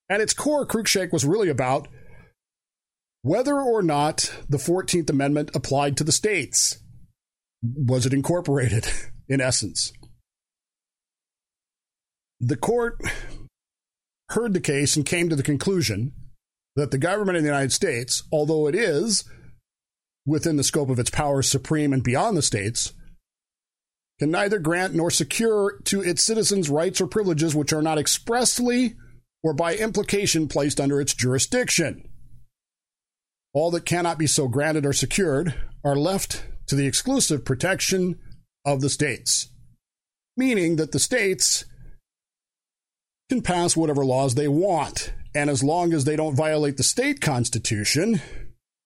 At 0.09 0.21
its 0.21 0.33
core, 0.33 0.65
Cruikshank 0.65 1.13
was 1.13 1.23
really 1.23 1.49
about 1.49 1.87
whether 3.21 3.61
or 3.61 3.81
not 3.83 4.33
the 4.49 4.57
14th 4.57 5.09
Amendment 5.09 5.51
applied 5.53 5.97
to 5.97 6.03
the 6.03 6.11
states. 6.11 6.79
Was 7.61 8.05
it 8.05 8.13
incorporated, 8.13 8.87
in 9.29 9.39
essence? 9.39 9.93
The 12.39 12.57
court 12.57 12.99
heard 14.29 14.53
the 14.53 14.59
case 14.59 14.95
and 14.95 15.05
came 15.05 15.29
to 15.29 15.35
the 15.35 15.43
conclusion 15.43 16.13
that 16.75 16.91
the 16.91 16.97
government 16.97 17.37
in 17.37 17.43
the 17.43 17.49
United 17.49 17.71
States, 17.71 18.23
although 18.31 18.67
it 18.67 18.75
is 18.75 19.23
within 20.25 20.57
the 20.57 20.63
scope 20.63 20.89
of 20.89 20.99
its 20.99 21.09
powers 21.09 21.49
supreme 21.49 21.93
and 21.93 22.03
beyond 22.03 22.37
the 22.37 22.41
states, 22.41 22.93
can 24.19 24.29
neither 24.29 24.59
grant 24.59 24.93
nor 24.93 25.09
secure 25.09 25.79
to 25.83 26.01
its 26.01 26.21
citizens 26.21 26.69
rights 26.69 27.01
or 27.01 27.07
privileges 27.07 27.55
which 27.55 27.73
are 27.73 27.81
not 27.81 27.97
expressly 27.97 28.95
or 29.43 29.53
by 29.53 29.75
implication 29.75 30.47
placed 30.47 30.79
under 30.79 31.01
its 31.01 31.15
jurisdiction. 31.15 32.07
All 33.53 33.71
that 33.71 33.85
cannot 33.85 34.19
be 34.19 34.27
so 34.27 34.47
granted 34.47 34.85
or 34.85 34.93
secured 34.93 35.55
are 35.83 35.95
left 35.95 36.45
to 36.67 36.75
the 36.75 36.85
exclusive 36.85 37.43
protection 37.43 38.19
of 38.63 38.81
the 38.81 38.89
states, 38.89 39.49
meaning 40.37 40.75
that 40.75 40.91
the 40.91 40.99
states 40.99 41.65
can 43.31 43.41
pass 43.41 43.77
whatever 43.77 44.03
laws 44.03 44.35
they 44.35 44.49
want, 44.49 45.13
and 45.33 45.49
as 45.49 45.63
long 45.63 45.93
as 45.93 46.03
they 46.03 46.17
don't 46.17 46.35
violate 46.35 46.75
the 46.75 46.83
state 46.83 47.21
constitution, 47.21 48.21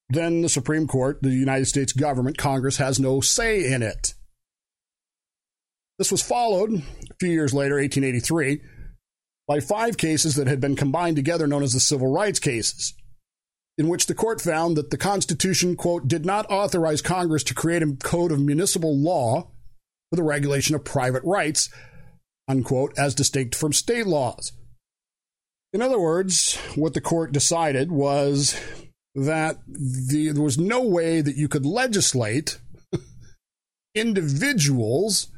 then 0.09 0.43
the 0.43 0.49
Supreme 0.49 0.85
Court, 0.85 1.17
the 1.23 1.31
United 1.31 1.65
States 1.65 1.91
government, 1.91 2.37
Congress 2.37 2.77
has 2.77 2.99
no 2.99 3.21
say 3.21 3.65
in 3.65 3.81
it. 3.81 4.13
This 5.97 6.11
was 6.11 6.21
followed 6.21 6.75
a 6.75 7.13
few 7.19 7.31
years 7.31 7.55
later, 7.55 7.77
1883, 7.77 8.61
by 9.47 9.59
five 9.61 9.97
cases 9.97 10.35
that 10.35 10.45
had 10.45 10.61
been 10.61 10.75
combined 10.75 11.15
together 11.15 11.47
known 11.47 11.63
as 11.63 11.73
the 11.73 11.79
civil 11.79 12.13
rights 12.13 12.37
cases, 12.37 12.93
in 13.79 13.87
which 13.87 14.05
the 14.05 14.13
court 14.13 14.39
found 14.39 14.77
that 14.77 14.91
the 14.91 14.97
Constitution, 14.97 15.75
quote, 15.75 16.07
did 16.07 16.23
not 16.23 16.45
authorize 16.51 17.01
Congress 17.01 17.43
to 17.45 17.55
create 17.55 17.81
a 17.81 17.97
code 18.03 18.31
of 18.31 18.39
municipal 18.39 18.95
law 18.95 19.49
for 20.11 20.17
the 20.17 20.23
regulation 20.23 20.75
of 20.75 20.83
private 20.83 21.23
rights, 21.23 21.71
unquote, 22.47 22.93
as 22.97 23.15
distinct 23.15 23.55
from 23.55 23.73
state 23.73 24.07
laws. 24.07 24.51
In 25.73 25.81
other 25.81 25.99
words, 25.99 26.55
what 26.75 26.93
the 26.93 27.01
court 27.01 27.31
decided 27.31 27.91
was 27.91 28.59
that 29.15 29.57
the, 29.67 30.31
there 30.31 30.43
was 30.43 30.57
no 30.57 30.81
way 30.81 31.21
that 31.21 31.35
you 31.35 31.47
could 31.47 31.65
legislate 31.65 32.59
individuals 33.95 35.31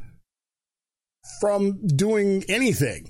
from 1.40 1.86
doing 1.88 2.44
anything. 2.48 3.10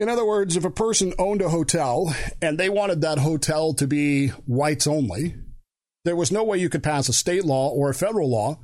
In 0.00 0.08
other 0.08 0.24
words, 0.24 0.56
if 0.56 0.64
a 0.64 0.70
person 0.70 1.14
owned 1.18 1.42
a 1.42 1.48
hotel 1.48 2.14
and 2.40 2.58
they 2.58 2.68
wanted 2.68 3.00
that 3.00 3.18
hotel 3.18 3.72
to 3.74 3.86
be 3.86 4.28
whites 4.46 4.86
only, 4.86 5.36
there 6.04 6.16
was 6.16 6.32
no 6.32 6.42
way 6.42 6.58
you 6.58 6.68
could 6.68 6.82
pass 6.82 7.08
a 7.08 7.12
state 7.12 7.44
law 7.44 7.68
or 7.68 7.90
a 7.90 7.94
federal 7.94 8.28
law 8.28 8.58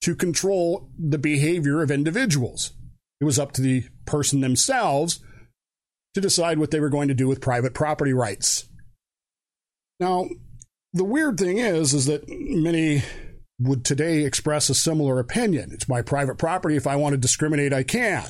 to 0.00 0.14
control 0.14 0.90
the 0.98 1.18
behavior 1.18 1.82
of 1.82 1.90
individuals. 1.90 2.72
It 3.22 3.24
was 3.24 3.38
up 3.38 3.52
to 3.52 3.62
the 3.62 3.84
person 4.04 4.40
themselves 4.40 5.20
to 6.14 6.20
decide 6.20 6.58
what 6.58 6.72
they 6.72 6.80
were 6.80 6.88
going 6.88 7.06
to 7.06 7.14
do 7.14 7.28
with 7.28 7.40
private 7.40 7.72
property 7.72 8.12
rights. 8.12 8.68
Now, 10.00 10.28
the 10.92 11.04
weird 11.04 11.38
thing 11.38 11.58
is 11.58 11.94
is 11.94 12.06
that 12.06 12.24
many 12.28 13.04
would 13.60 13.84
today 13.84 14.24
express 14.24 14.68
a 14.68 14.74
similar 14.74 15.20
opinion. 15.20 15.70
It's 15.72 15.88
my 15.88 16.02
private 16.02 16.36
property. 16.36 16.74
If 16.74 16.88
I 16.88 16.96
want 16.96 17.12
to 17.12 17.16
discriminate, 17.16 17.72
I 17.72 17.84
can. 17.84 18.26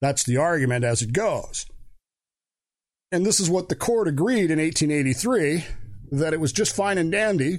That's 0.00 0.24
the 0.24 0.38
argument 0.38 0.86
as 0.86 1.02
it 1.02 1.12
goes. 1.12 1.66
And 3.12 3.26
this 3.26 3.40
is 3.40 3.50
what 3.50 3.68
the 3.68 3.76
court 3.76 4.08
agreed 4.08 4.50
in 4.50 4.58
1883 4.58 5.66
that 6.12 6.32
it 6.32 6.40
was 6.40 6.50
just 6.50 6.74
fine 6.74 6.96
and 6.96 7.12
dandy 7.12 7.58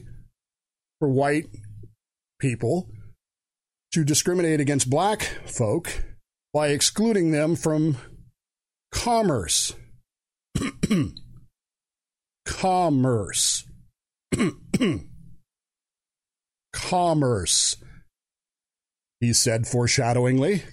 for 0.97 1.09
white 1.09 1.45
people 2.39 2.89
to 3.91 4.03
discriminate 4.03 4.59
against 4.59 4.89
black 4.89 5.21
folk 5.45 6.03
by 6.55 6.69
excluding 6.69 7.31
them 7.31 7.53
from 7.53 7.97
commerce. 8.89 9.75
commerce. 12.45 13.65
commerce, 16.73 17.75
he 19.19 19.33
said 19.33 19.67
foreshadowingly. 19.67 20.63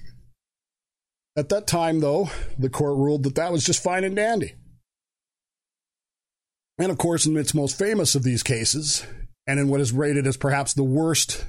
At 1.36 1.48
that 1.48 1.66
time, 1.66 1.98
though, 1.98 2.30
the 2.56 2.70
court 2.70 2.96
ruled 2.96 3.24
that 3.24 3.34
that 3.34 3.50
was 3.50 3.64
just 3.64 3.82
fine 3.82 4.04
and 4.04 4.14
dandy. 4.14 4.54
And 6.78 6.92
of 6.92 6.98
course, 6.98 7.26
in 7.26 7.36
its 7.36 7.54
most 7.54 7.76
famous 7.76 8.14
of 8.14 8.22
these 8.22 8.44
cases, 8.44 9.04
and 9.48 9.58
in 9.58 9.66
what 9.66 9.80
is 9.80 9.90
rated 9.90 10.28
as 10.28 10.36
perhaps 10.36 10.74
the 10.74 10.84
worst 10.84 11.44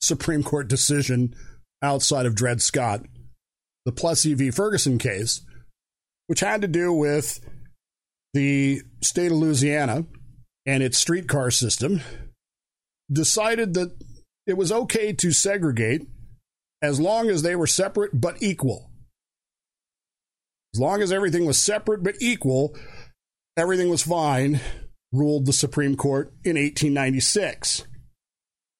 Supreme 0.00 0.42
Court 0.42 0.66
decision 0.66 1.34
outside 1.82 2.24
of 2.24 2.34
Dred 2.34 2.62
Scott, 2.62 3.02
the 3.86 3.92
Plessy 3.92 4.34
v. 4.34 4.50
Ferguson 4.50 4.98
case, 4.98 5.40
which 6.26 6.40
had 6.40 6.60
to 6.60 6.68
do 6.68 6.92
with 6.92 7.40
the 8.34 8.82
state 9.00 9.30
of 9.32 9.38
Louisiana 9.38 10.04
and 10.66 10.82
its 10.82 10.98
streetcar 10.98 11.50
system 11.52 12.02
decided 13.10 13.74
that 13.74 13.96
it 14.46 14.56
was 14.56 14.72
okay 14.72 15.12
to 15.12 15.30
segregate 15.30 16.02
as 16.82 17.00
long 17.00 17.30
as 17.30 17.42
they 17.42 17.54
were 17.54 17.68
separate 17.68 18.20
but 18.20 18.42
equal. 18.42 18.90
As 20.74 20.80
long 20.80 21.00
as 21.00 21.12
everything 21.12 21.46
was 21.46 21.56
separate 21.56 22.02
but 22.02 22.16
equal, 22.20 22.76
everything 23.56 23.88
was 23.88 24.02
fine, 24.02 24.60
ruled 25.12 25.46
the 25.46 25.52
Supreme 25.52 25.96
Court 25.96 26.32
in 26.44 26.56
1896. 26.56 27.86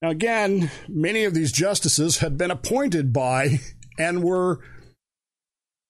Now, 0.03 0.11
again, 0.11 0.71
many 0.89 1.25
of 1.25 1.33
these 1.33 1.53
justices 1.53 2.19
had 2.19 2.37
been 2.37 2.51
appointed 2.51 3.13
by 3.13 3.61
and 3.99 4.23
were 4.23 4.61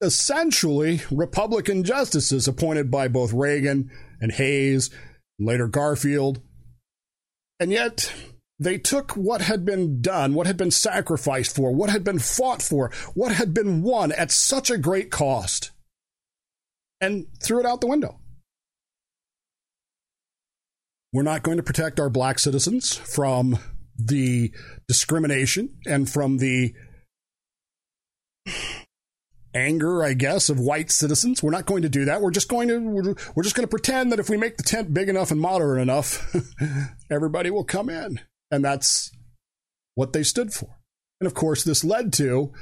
essentially 0.01 1.01
Republican 1.11 1.85
justices 1.85 2.47
appointed 2.47 2.91
by 2.91 3.09
both 3.09 3.33
Reagan 3.33 3.91
and 4.21 4.33
Hayes, 4.33 4.91
and 5.39 5.49
later 5.49 5.69
Garfield, 5.69 6.41
And 7.59 7.71
yet, 7.71 8.13
they 8.59 8.79
took 8.79 9.13
what 9.13 9.41
had 9.41 9.65
been 9.65 10.01
done, 10.01 10.35
what 10.35 10.47
had 10.47 10.57
been 10.57 10.71
sacrificed 10.71 11.55
for, 11.55 11.73
what 11.73 11.91
had 11.91 12.05
been 12.05 12.19
fought 12.19 12.63
for, 12.63 12.91
what 13.15 13.33
had 13.33 13.55
been 13.55 13.83
won 13.83 14.13
at 14.13 14.31
such 14.31 14.71
a 14.71 14.79
great 14.79 15.11
cost, 15.11 15.73
and 17.01 17.27
threw 17.43 17.61
it 17.61 17.67
out 17.67 17.81
the 17.81 17.87
window. 17.87 18.19
We're 21.13 21.23
not 21.23 21.43
going 21.43 21.57
to 21.57 21.63
protect 21.63 21.99
our 21.99 22.11
black 22.11 22.39
citizens 22.39 22.95
from 22.95 23.59
the 23.99 24.53
discrimination 24.89 25.77
and 25.87 26.09
from 26.09 26.39
the 26.39 26.75
anger, 29.57 30.05
I 30.05 30.12
guess, 30.12 30.49
of 30.49 30.61
white 30.61 30.90
citizens. 30.90 31.42
We're 31.42 31.51
not 31.51 31.66
going 31.66 31.83
to 31.83 31.88
do 31.88 32.05
that. 32.05 32.21
We're 32.21 32.31
just 32.31 32.49
going 32.49 32.69
to 32.69 32.79
we're, 33.35 33.42
just 33.42 33.57
going 33.57 33.64
to 33.64 33.71
pretend 33.71 34.12
that 34.12 34.21
if 34.21 34.29
we 34.29 34.37
make 34.37 34.57
the 34.57 34.62
tent 34.62 34.92
big 34.92 35.09
enough 35.09 35.31
and 35.31 35.40
moderate 35.40 35.81
enough, 35.81 36.35
everybody 37.11 37.51
will 37.51 37.64
come 37.64 37.88
in. 37.88 38.21
And 38.51 38.64
that's 38.64 39.11
what 39.95 40.12
they 40.12 40.23
stood 40.23 40.53
for. 40.53 40.79
And 41.21 41.27
of 41.27 41.35
course, 41.35 41.64
this 41.64 41.83
led 41.83 42.12
to 42.14 42.53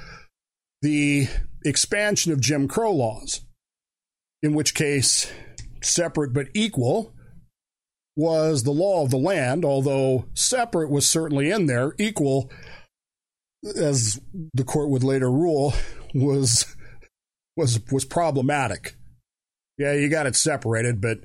the 0.82 1.26
expansion 1.64 2.32
of 2.32 2.40
Jim 2.40 2.68
Crow 2.68 2.92
laws, 2.92 3.40
in 4.42 4.54
which 4.54 4.74
case, 4.74 5.30
separate 5.82 6.32
but 6.32 6.46
equal 6.54 7.12
was 8.16 8.62
the 8.62 8.70
law 8.70 9.02
of 9.02 9.10
the 9.10 9.16
land, 9.16 9.64
although 9.64 10.26
separate 10.34 10.90
was 10.90 11.10
certainly 11.10 11.50
in 11.50 11.66
there, 11.66 11.94
equal, 11.98 12.50
as 13.76 14.20
the 14.52 14.64
court 14.64 14.88
would 14.88 15.02
later 15.02 15.30
rule, 15.30 15.74
was 16.14 16.73
was 17.56 17.80
was 17.90 18.04
problematic. 18.04 18.96
Yeah, 19.78 19.92
you 19.92 20.08
got 20.08 20.26
it 20.26 20.36
separated, 20.36 21.00
but 21.00 21.18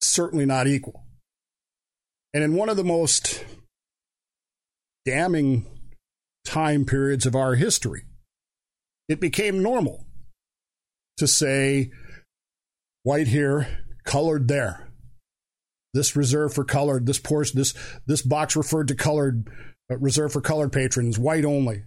certainly 0.00 0.46
not 0.46 0.66
equal. 0.66 1.04
And 2.32 2.44
in 2.44 2.54
one 2.54 2.68
of 2.68 2.76
the 2.76 2.84
most 2.84 3.44
damning 5.04 5.66
time 6.44 6.84
periods 6.84 7.26
of 7.26 7.34
our 7.34 7.54
history, 7.54 8.04
it 9.08 9.20
became 9.20 9.62
normal 9.62 10.06
to 11.16 11.26
say 11.26 11.90
white 13.02 13.28
here, 13.28 13.66
colored 14.04 14.48
there. 14.48 14.88
This 15.92 16.14
reserved 16.14 16.54
for 16.54 16.64
colored, 16.64 17.06
this 17.06 17.18
portion, 17.18 17.58
this 17.58 17.74
this 18.06 18.22
box 18.22 18.54
referred 18.54 18.88
to 18.88 18.94
colored, 18.94 19.50
uh, 19.90 19.98
reserved 19.98 20.32
for 20.32 20.40
colored 20.40 20.72
patrons, 20.72 21.18
white 21.18 21.44
only. 21.44 21.82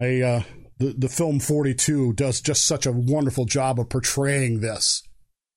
A 0.00 0.22
uh, 0.22 0.42
the, 0.78 0.94
the 0.96 1.08
film 1.08 1.40
42 1.40 2.12
does 2.14 2.40
just 2.40 2.66
such 2.66 2.86
a 2.86 2.92
wonderful 2.92 3.44
job 3.44 3.80
of 3.80 3.88
portraying 3.88 4.60
this 4.60 5.02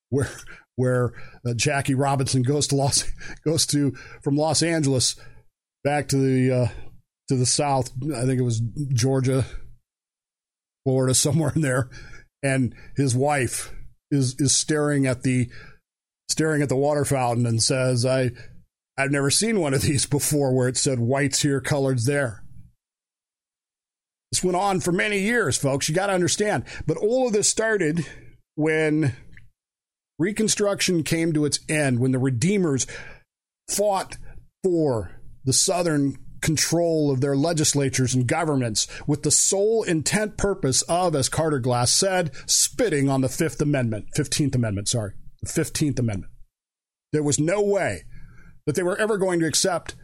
where 0.09 0.29
where 0.75 1.11
uh, 1.45 1.53
Jackie 1.53 1.93
Robinson 1.93 2.41
goes 2.41 2.67
to 2.67 2.75
Los 2.75 3.03
goes 3.45 3.65
to 3.67 3.91
from 4.23 4.35
Los 4.35 4.63
Angeles 4.63 5.15
back 5.83 6.07
to 6.09 6.17
the 6.17 6.51
uh, 6.51 6.67
to 7.27 7.35
the 7.35 7.45
south. 7.45 7.91
I 8.15 8.25
think 8.25 8.39
it 8.39 8.43
was 8.43 8.61
Georgia 8.93 9.45
Florida 10.85 11.13
somewhere 11.15 11.51
in 11.55 11.61
there. 11.61 11.89
And 12.41 12.73
his 12.95 13.15
wife 13.15 13.73
is 14.11 14.35
is 14.39 14.55
staring 14.55 15.05
at 15.05 15.23
the 15.23 15.49
staring 16.29 16.61
at 16.61 16.69
the 16.69 16.75
water 16.75 17.03
fountain 17.03 17.45
and 17.45 17.61
says 17.61 18.05
I 18.05 18.31
I've 18.97 19.11
never 19.11 19.29
seen 19.29 19.59
one 19.59 19.73
of 19.73 19.81
these 19.81 20.05
before 20.05 20.53
where 20.53 20.67
it 20.67 20.77
said 20.77 20.99
whites 20.99 21.41
here 21.41 21.61
coloreds 21.61 22.05
there 22.05 22.43
this 24.31 24.43
went 24.43 24.57
on 24.57 24.79
for 24.79 24.91
many 24.91 25.19
years, 25.19 25.57
folks. 25.57 25.89
You 25.89 25.95
got 25.95 26.07
to 26.07 26.13
understand. 26.13 26.65
But 26.85 26.97
all 26.97 27.27
of 27.27 27.33
this 27.33 27.49
started 27.49 28.05
when 28.55 29.15
Reconstruction 30.19 31.03
came 31.03 31.33
to 31.33 31.45
its 31.45 31.59
end, 31.69 31.99
when 31.99 32.11
the 32.11 32.19
Redeemers 32.19 32.85
fought 33.69 34.17
for 34.63 35.19
the 35.45 35.53
Southern 35.53 36.17
control 36.41 37.11
of 37.11 37.21
their 37.21 37.35
legislatures 37.35 38.13
and 38.13 38.27
governments 38.27 38.87
with 39.07 39.23
the 39.23 39.31
sole 39.31 39.83
intent 39.83 40.37
purpose 40.37 40.81
of, 40.83 41.15
as 41.15 41.29
Carter 41.29 41.59
Glass 41.59 41.91
said, 41.91 42.31
spitting 42.45 43.09
on 43.09 43.21
the 43.21 43.29
Fifth 43.29 43.61
Amendment, 43.61 44.05
15th 44.17 44.55
Amendment, 44.55 44.87
sorry, 44.87 45.13
the 45.41 45.49
15th 45.49 45.99
Amendment. 45.99 46.31
There 47.11 47.23
was 47.23 47.39
no 47.39 47.61
way 47.61 48.03
that 48.65 48.75
they 48.75 48.83
were 48.83 48.97
ever 48.97 49.17
going 49.17 49.39
to 49.39 49.47
accept 49.47 49.95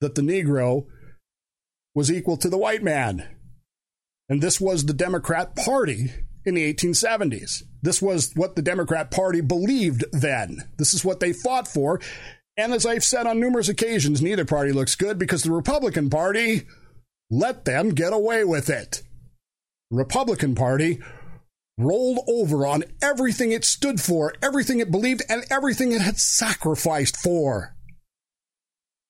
that 0.00 0.14
the 0.14 0.22
Negro 0.22 0.86
was 1.94 2.10
equal 2.10 2.36
to 2.38 2.48
the 2.48 2.58
white 2.58 2.82
man. 2.82 3.28
And 4.28 4.42
this 4.42 4.60
was 4.60 4.84
the 4.84 4.94
Democrat 4.94 5.54
Party 5.54 6.12
in 6.44 6.54
the 6.54 6.74
1870s. 6.74 7.62
This 7.82 8.02
was 8.02 8.32
what 8.34 8.56
the 8.56 8.62
Democrat 8.62 9.10
Party 9.10 9.40
believed 9.40 10.04
then. 10.12 10.68
This 10.78 10.94
is 10.94 11.04
what 11.04 11.20
they 11.20 11.32
fought 11.32 11.68
for. 11.68 12.00
And 12.56 12.72
as 12.72 12.86
I've 12.86 13.04
said 13.04 13.26
on 13.26 13.40
numerous 13.40 13.68
occasions, 13.68 14.22
neither 14.22 14.44
party 14.44 14.72
looks 14.72 14.94
good 14.94 15.18
because 15.18 15.42
the 15.42 15.52
Republican 15.52 16.08
Party 16.08 16.62
let 17.30 17.64
them 17.64 17.90
get 17.90 18.12
away 18.12 18.44
with 18.44 18.70
it. 18.70 19.02
The 19.90 19.96
Republican 19.96 20.54
Party 20.54 21.00
rolled 21.76 22.20
over 22.28 22.66
on 22.66 22.84
everything 23.02 23.50
it 23.50 23.64
stood 23.64 24.00
for, 24.00 24.32
everything 24.40 24.78
it 24.78 24.90
believed, 24.90 25.22
and 25.28 25.44
everything 25.50 25.92
it 25.92 26.00
had 26.00 26.18
sacrificed 26.18 27.16
for. 27.16 27.74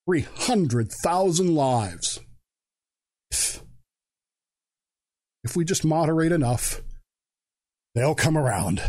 300,000 0.06 1.54
lives. 1.54 2.20
If 5.42 5.56
we 5.56 5.64
just 5.64 5.84
moderate 5.84 6.32
enough, 6.32 6.80
they'll 7.94 8.14
come 8.14 8.38
around. 8.38 8.82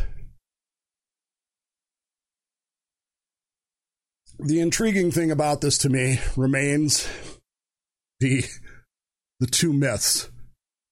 The 4.39 4.59
intriguing 4.59 5.11
thing 5.11 5.31
about 5.31 5.61
this 5.61 5.77
to 5.79 5.89
me 5.89 6.19
remains 6.35 7.07
the 8.19 8.43
the 9.39 9.47
two 9.47 9.73
myths. 9.73 10.29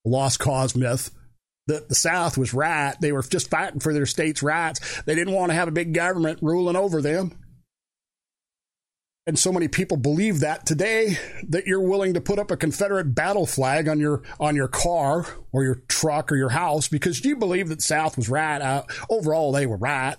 The 0.04 0.12
lost 0.12 0.40
cause 0.40 0.76
myth 0.76 1.12
that 1.68 1.88
the 1.88 1.96
South 1.96 2.38
was 2.38 2.54
right. 2.54 2.96
They 3.00 3.12
were 3.12 3.24
just 3.24 3.50
fighting 3.50 3.80
for 3.80 3.94
their 3.94 4.06
state's 4.06 4.44
rights. 4.44 5.02
They 5.04 5.16
didn't 5.16 5.34
want 5.34 5.52
to 5.52 5.56
have 5.56 5.68
a 5.68 5.72
big 5.72 5.94
government 5.94 6.40
ruling 6.42 6.76
over 6.76 7.02
them. 7.02 7.38
And 9.26 9.40
so 9.40 9.54
many 9.54 9.70
people 9.70 9.96
believe 9.96 10.42
that 10.42 10.66
today 10.66 11.18
that 11.48 11.66
you're 11.66 11.88
willing 11.88 12.16
to 12.16 12.22
put 12.22 12.40
up 12.40 12.52
a 12.52 12.58
Confederate 12.58 13.16
battle 13.16 13.46
flag 13.46 13.88
on 13.88 14.00
your 14.00 14.22
on 14.38 14.56
your 14.56 14.68
car 14.68 15.26
or 15.54 15.64
your 15.64 15.76
truck 15.88 16.30
or 16.32 16.36
your 16.36 16.50
house 16.50 16.90
because 16.90 17.24
you 17.24 17.38
believe 17.38 17.70
that 17.70 17.82
South 17.82 18.18
was 18.18 18.28
right. 18.28 18.62
Uh, 18.62 18.84
overall, 19.10 19.54
they 19.54 19.66
were 19.66 19.78
right. 19.78 20.18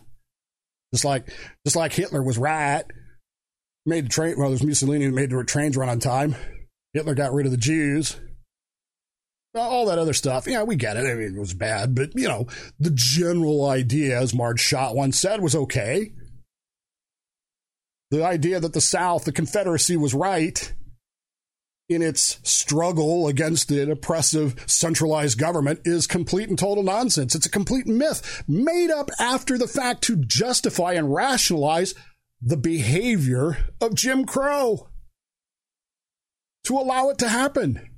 Just 0.94 1.04
like 1.04 1.28
just 1.66 1.76
like 1.76 1.92
Hitler 1.92 2.22
was 2.22 2.38
right. 2.38 2.84
Made 3.84 4.06
the 4.06 4.08
train. 4.08 4.36
Well, 4.38 4.48
there's 4.48 4.64
Mussolini 4.64 5.10
made 5.10 5.30
the 5.30 5.44
trains 5.44 5.76
run 5.76 5.90
on 5.90 5.98
time. 5.98 6.34
Hitler 6.94 7.14
got 7.14 7.34
rid 7.34 7.44
of 7.44 7.52
the 7.52 7.58
Jews. 7.58 8.18
All 9.54 9.86
that 9.86 9.98
other 9.98 10.14
stuff. 10.14 10.46
Yeah, 10.46 10.62
we 10.62 10.76
get 10.76 10.96
it. 10.96 11.06
I 11.06 11.14
mean, 11.14 11.36
it 11.36 11.38
was 11.38 11.54
bad, 11.54 11.94
but 11.94 12.10
you 12.14 12.26
know, 12.26 12.46
the 12.80 12.90
general 12.90 13.68
idea, 13.68 14.18
as 14.18 14.34
Marge 14.34 14.60
Schott 14.60 14.96
once 14.96 15.20
said, 15.20 15.42
was 15.42 15.54
okay 15.54 16.10
the 18.14 18.24
idea 18.24 18.60
that 18.60 18.72
the 18.72 18.80
South, 18.80 19.24
the 19.24 19.32
Confederacy, 19.32 19.96
was 19.96 20.14
right 20.14 20.72
in 21.88 22.00
its 22.00 22.38
struggle 22.42 23.28
against 23.28 23.70
an 23.70 23.90
oppressive 23.90 24.54
centralized 24.66 25.36
government 25.38 25.80
is 25.84 26.06
complete 26.06 26.48
and 26.48 26.58
total 26.58 26.82
nonsense. 26.82 27.34
It's 27.34 27.46
a 27.46 27.50
complete 27.50 27.86
myth 27.86 28.44
made 28.48 28.90
up 28.90 29.10
after 29.18 29.58
the 29.58 29.66
fact 29.66 30.02
to 30.04 30.16
justify 30.16 30.92
and 30.92 31.12
rationalize 31.12 31.94
the 32.40 32.56
behavior 32.56 33.58
of 33.80 33.94
Jim 33.94 34.24
Crow, 34.24 34.88
to 36.64 36.78
allow 36.78 37.10
it 37.10 37.18
to 37.18 37.28
happen. 37.28 37.90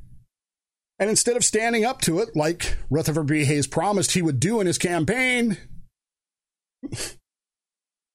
And 0.98 1.10
instead 1.10 1.36
of 1.36 1.44
standing 1.44 1.84
up 1.84 2.00
to 2.02 2.20
it 2.20 2.34
like 2.34 2.78
Rutherford 2.88 3.26
B. 3.26 3.44
Hayes 3.44 3.66
promised 3.66 4.12
he 4.12 4.22
would 4.22 4.40
do 4.40 4.60
in 4.60 4.66
his 4.66 4.78
campaign, 4.78 5.58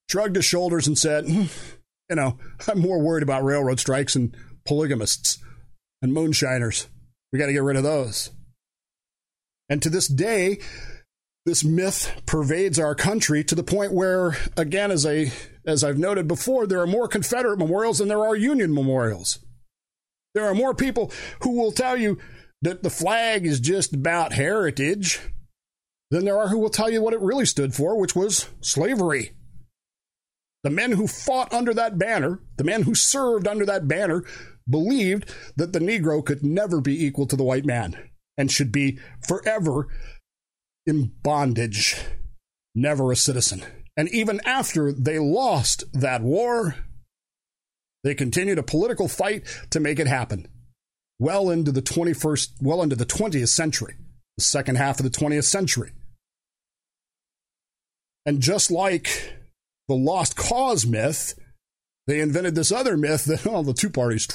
shrugged 0.09 0.35
his 0.35 0.45
shoulders 0.45 0.87
and 0.87 0.97
said, 0.97 1.25
hmm, 1.25 1.43
you 2.11 2.15
know, 2.15 2.37
I'm 2.67 2.79
more 2.79 3.01
worried 3.01 3.23
about 3.23 3.43
railroad 3.43 3.79
strikes 3.79 4.15
and 4.15 4.35
polygamists 4.67 5.39
and 6.03 6.13
moonshiners. 6.13 6.87
We 7.31 7.39
got 7.39 7.47
to 7.47 7.53
get 7.53 7.63
rid 7.63 7.77
of 7.77 7.83
those. 7.83 8.29
And 9.69 9.81
to 9.81 9.89
this 9.89 10.07
day, 10.07 10.59
this 11.45 11.63
myth 11.63 12.21
pervades 12.27 12.77
our 12.77 12.93
country 12.93 13.43
to 13.45 13.55
the 13.55 13.63
point 13.63 13.93
where, 13.93 14.37
again, 14.57 14.91
as 14.91 15.05
I 15.05 15.31
as 15.65 15.83
I've 15.83 15.97
noted 15.97 16.27
before, 16.27 16.67
there 16.67 16.81
are 16.81 16.87
more 16.87 17.07
Confederate 17.07 17.57
memorials 17.57 17.99
than 17.99 18.07
there 18.07 18.25
are 18.25 18.35
Union 18.35 18.73
memorials. 18.73 19.39
There 20.33 20.45
are 20.45 20.55
more 20.55 20.73
people 20.73 21.11
who 21.41 21.51
will 21.57 21.71
tell 21.71 21.95
you 21.95 22.17
that 22.61 22.83
the 22.83 22.89
flag 22.89 23.45
is 23.45 23.59
just 23.59 23.93
about 23.93 24.33
heritage 24.33 25.19
than 26.09 26.25
there 26.25 26.37
are 26.37 26.49
who 26.49 26.59
will 26.59 26.69
tell 26.69 26.89
you 26.89 27.01
what 27.01 27.13
it 27.13 27.21
really 27.21 27.45
stood 27.45 27.73
for, 27.73 27.97
which 27.97 28.15
was 28.15 28.49
slavery. 28.59 29.31
The 30.63 30.69
men 30.69 30.91
who 30.91 31.07
fought 31.07 31.51
under 31.53 31.73
that 31.73 31.97
banner, 31.97 32.39
the 32.57 32.63
men 32.63 32.83
who 32.83 32.93
served 32.95 33.47
under 33.47 33.65
that 33.65 33.87
banner, 33.87 34.23
believed 34.69 35.33
that 35.55 35.73
the 35.73 35.79
Negro 35.79 36.23
could 36.23 36.43
never 36.43 36.81
be 36.81 37.03
equal 37.03 37.25
to 37.27 37.35
the 37.35 37.43
white 37.43 37.65
man 37.65 38.09
and 38.37 38.51
should 38.51 38.71
be 38.71 38.99
forever 39.27 39.87
in 40.85 41.13
bondage, 41.23 41.95
never 42.75 43.11
a 43.11 43.15
citizen. 43.15 43.63
And 43.97 44.07
even 44.09 44.39
after 44.45 44.91
they 44.91 45.19
lost 45.19 45.83
that 45.93 46.21
war, 46.21 46.75
They 48.03 48.15
continued 48.15 48.57
a 48.57 48.63
political 48.63 49.07
fight 49.07 49.45
to 49.69 49.79
make 49.79 49.99
it 49.99 50.07
happen. 50.07 50.47
Well 51.19 51.49
into 51.49 51.71
the 51.71 51.83
21st, 51.83 52.53
well 52.61 52.81
into 52.81 52.95
the 52.95 53.05
20th 53.05 53.49
century, 53.49 53.95
the 54.37 54.43
second 54.43 54.77
half 54.77 54.99
of 54.99 55.03
the 55.03 55.17
20th 55.17 55.43
century. 55.43 55.91
And 58.25 58.41
just 58.41 58.71
like 58.71 59.35
the 59.91 59.97
lost 59.97 60.35
cause 60.35 60.85
myth, 60.85 61.37
they 62.07 62.21
invented 62.21 62.55
this 62.55 62.71
other 62.71 62.97
myth 62.97 63.25
that 63.25 63.45
oh, 63.45 63.61
the 63.61 63.73
two 63.73 63.89
parties 63.89 64.27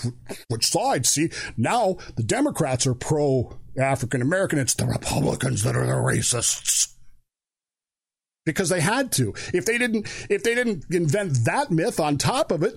which 0.49 0.67
side. 0.67 1.07
See, 1.07 1.31
now 1.57 1.97
the 2.17 2.23
Democrats 2.23 2.87
are 2.87 2.95
pro 2.95 3.59
African 3.79 4.23
American. 4.23 4.59
It's 4.59 4.75
the 4.75 4.87
Republicans 4.87 5.63
that 5.63 5.77
are 5.77 5.87
the 5.87 5.93
racists 5.93 6.93
because 8.45 8.69
they 8.69 8.81
had 8.81 9.11
to. 9.13 9.35
If 9.53 9.65
they 9.65 9.79
didn't, 9.79 10.07
if 10.31 10.43
they 10.43 10.55
didn't 10.55 10.85
invent 10.91 11.45
that 11.45 11.71
myth 11.71 11.99
on 11.99 12.19
top 12.19 12.53
of 12.53 12.63
it, 12.63 12.77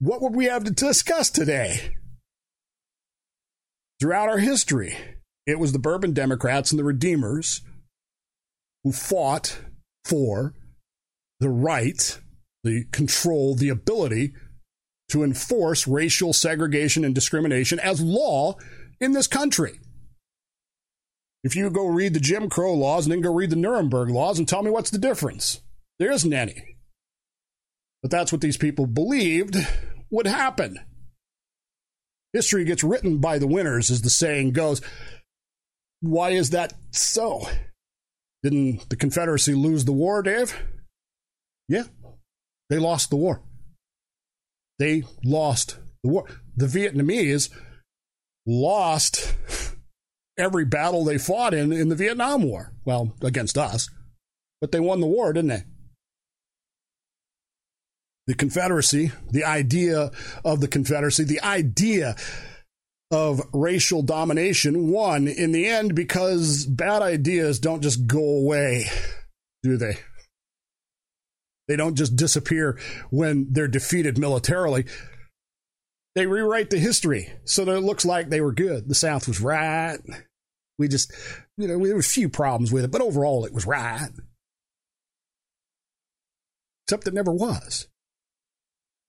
what 0.00 0.20
would 0.20 0.34
we 0.34 0.46
have 0.46 0.64
to 0.64 0.70
discuss 0.70 1.30
today? 1.30 1.94
Throughout 4.00 4.28
our 4.28 4.38
history, 4.38 4.96
it 5.46 5.58
was 5.58 5.72
the 5.72 5.78
Bourbon 5.78 6.12
Democrats 6.12 6.70
and 6.70 6.78
the 6.78 6.84
Redeemers 6.84 7.62
who 8.84 8.92
fought 8.92 9.60
for 10.04 10.54
the 11.40 11.48
right, 11.48 12.18
the 12.64 12.84
control, 12.92 13.54
the 13.54 13.68
ability 13.68 14.34
to 15.10 15.22
enforce 15.22 15.88
racial 15.88 16.32
segregation 16.32 17.04
and 17.04 17.14
discrimination 17.14 17.80
as 17.80 18.00
law 18.00 18.56
in 19.00 19.12
this 19.12 19.26
country. 19.26 19.78
If 21.44 21.54
you 21.54 21.70
go 21.70 21.86
read 21.86 22.14
the 22.14 22.20
Jim 22.20 22.50
Crow 22.50 22.74
laws 22.74 23.06
and 23.06 23.12
then 23.12 23.20
go 23.20 23.32
read 23.32 23.50
the 23.50 23.56
Nuremberg 23.56 24.10
laws 24.10 24.38
and 24.38 24.48
tell 24.48 24.62
me 24.62 24.70
what's 24.70 24.90
the 24.90 24.98
difference, 24.98 25.60
there 25.98 26.10
isn't 26.10 26.32
any. 26.32 26.76
But 28.02 28.10
that's 28.10 28.32
what 28.32 28.40
these 28.40 28.56
people 28.56 28.86
believed 28.86 29.56
would 30.10 30.26
happen. 30.26 30.78
History 32.32 32.64
gets 32.64 32.84
written 32.84 33.18
by 33.18 33.38
the 33.38 33.46
winners, 33.46 33.90
as 33.90 34.02
the 34.02 34.10
saying 34.10 34.52
goes. 34.52 34.82
Why 36.00 36.30
is 36.30 36.50
that 36.50 36.74
so? 36.90 37.48
Didn't 38.42 38.88
the 38.90 38.96
Confederacy 38.96 39.54
lose 39.54 39.84
the 39.84 39.92
war, 39.92 40.22
Dave? 40.22 40.54
Yeah, 41.68 41.84
they 42.70 42.78
lost 42.78 43.10
the 43.10 43.16
war. 43.16 43.42
They 44.78 45.04
lost 45.24 45.78
the 46.02 46.10
war. 46.10 46.24
The 46.56 46.66
Vietnamese 46.66 47.50
lost 48.46 49.34
every 50.38 50.64
battle 50.64 51.04
they 51.04 51.18
fought 51.18 51.52
in 51.52 51.72
in 51.72 51.88
the 51.88 51.96
Vietnam 51.96 52.42
War. 52.42 52.72
Well, 52.84 53.14
against 53.22 53.58
us, 53.58 53.90
but 54.60 54.72
they 54.72 54.80
won 54.80 55.00
the 55.00 55.06
war, 55.06 55.32
didn't 55.32 55.50
they? 55.50 55.64
The 58.26 58.34
Confederacy, 58.34 59.10
the 59.30 59.44
idea 59.44 60.10
of 60.44 60.60
the 60.60 60.68
Confederacy, 60.68 61.24
the 61.24 61.40
idea 61.40 62.14
of 63.10 63.40
racial 63.54 64.02
domination 64.02 64.90
won 64.90 65.26
in 65.26 65.52
the 65.52 65.66
end 65.66 65.94
because 65.94 66.66
bad 66.66 67.00
ideas 67.00 67.58
don't 67.58 67.82
just 67.82 68.06
go 68.06 68.22
away, 68.22 68.84
do 69.62 69.78
they? 69.78 69.98
They 71.68 71.76
don't 71.76 71.94
just 71.94 72.16
disappear 72.16 72.78
when 73.10 73.46
they're 73.50 73.68
defeated 73.68 74.18
militarily. 74.18 74.86
They 76.14 76.26
rewrite 76.26 76.70
the 76.70 76.78
history 76.78 77.30
so 77.44 77.64
that 77.64 77.76
it 77.76 77.82
looks 77.82 78.04
like 78.04 78.28
they 78.28 78.40
were 78.40 78.52
good. 78.52 78.88
The 78.88 78.94
South 78.94 79.28
was 79.28 79.40
right. 79.40 79.98
We 80.78 80.88
just, 80.88 81.12
you 81.56 81.68
know, 81.68 81.78
there 81.78 81.94
were 81.94 82.00
a 82.00 82.02
few 82.02 82.28
problems 82.28 82.72
with 82.72 82.84
it, 82.84 82.90
but 82.90 83.02
overall 83.02 83.44
it 83.44 83.52
was 83.52 83.66
right. 83.66 84.10
Except 86.86 87.06
it 87.06 87.14
never 87.14 87.32
was. 87.32 87.86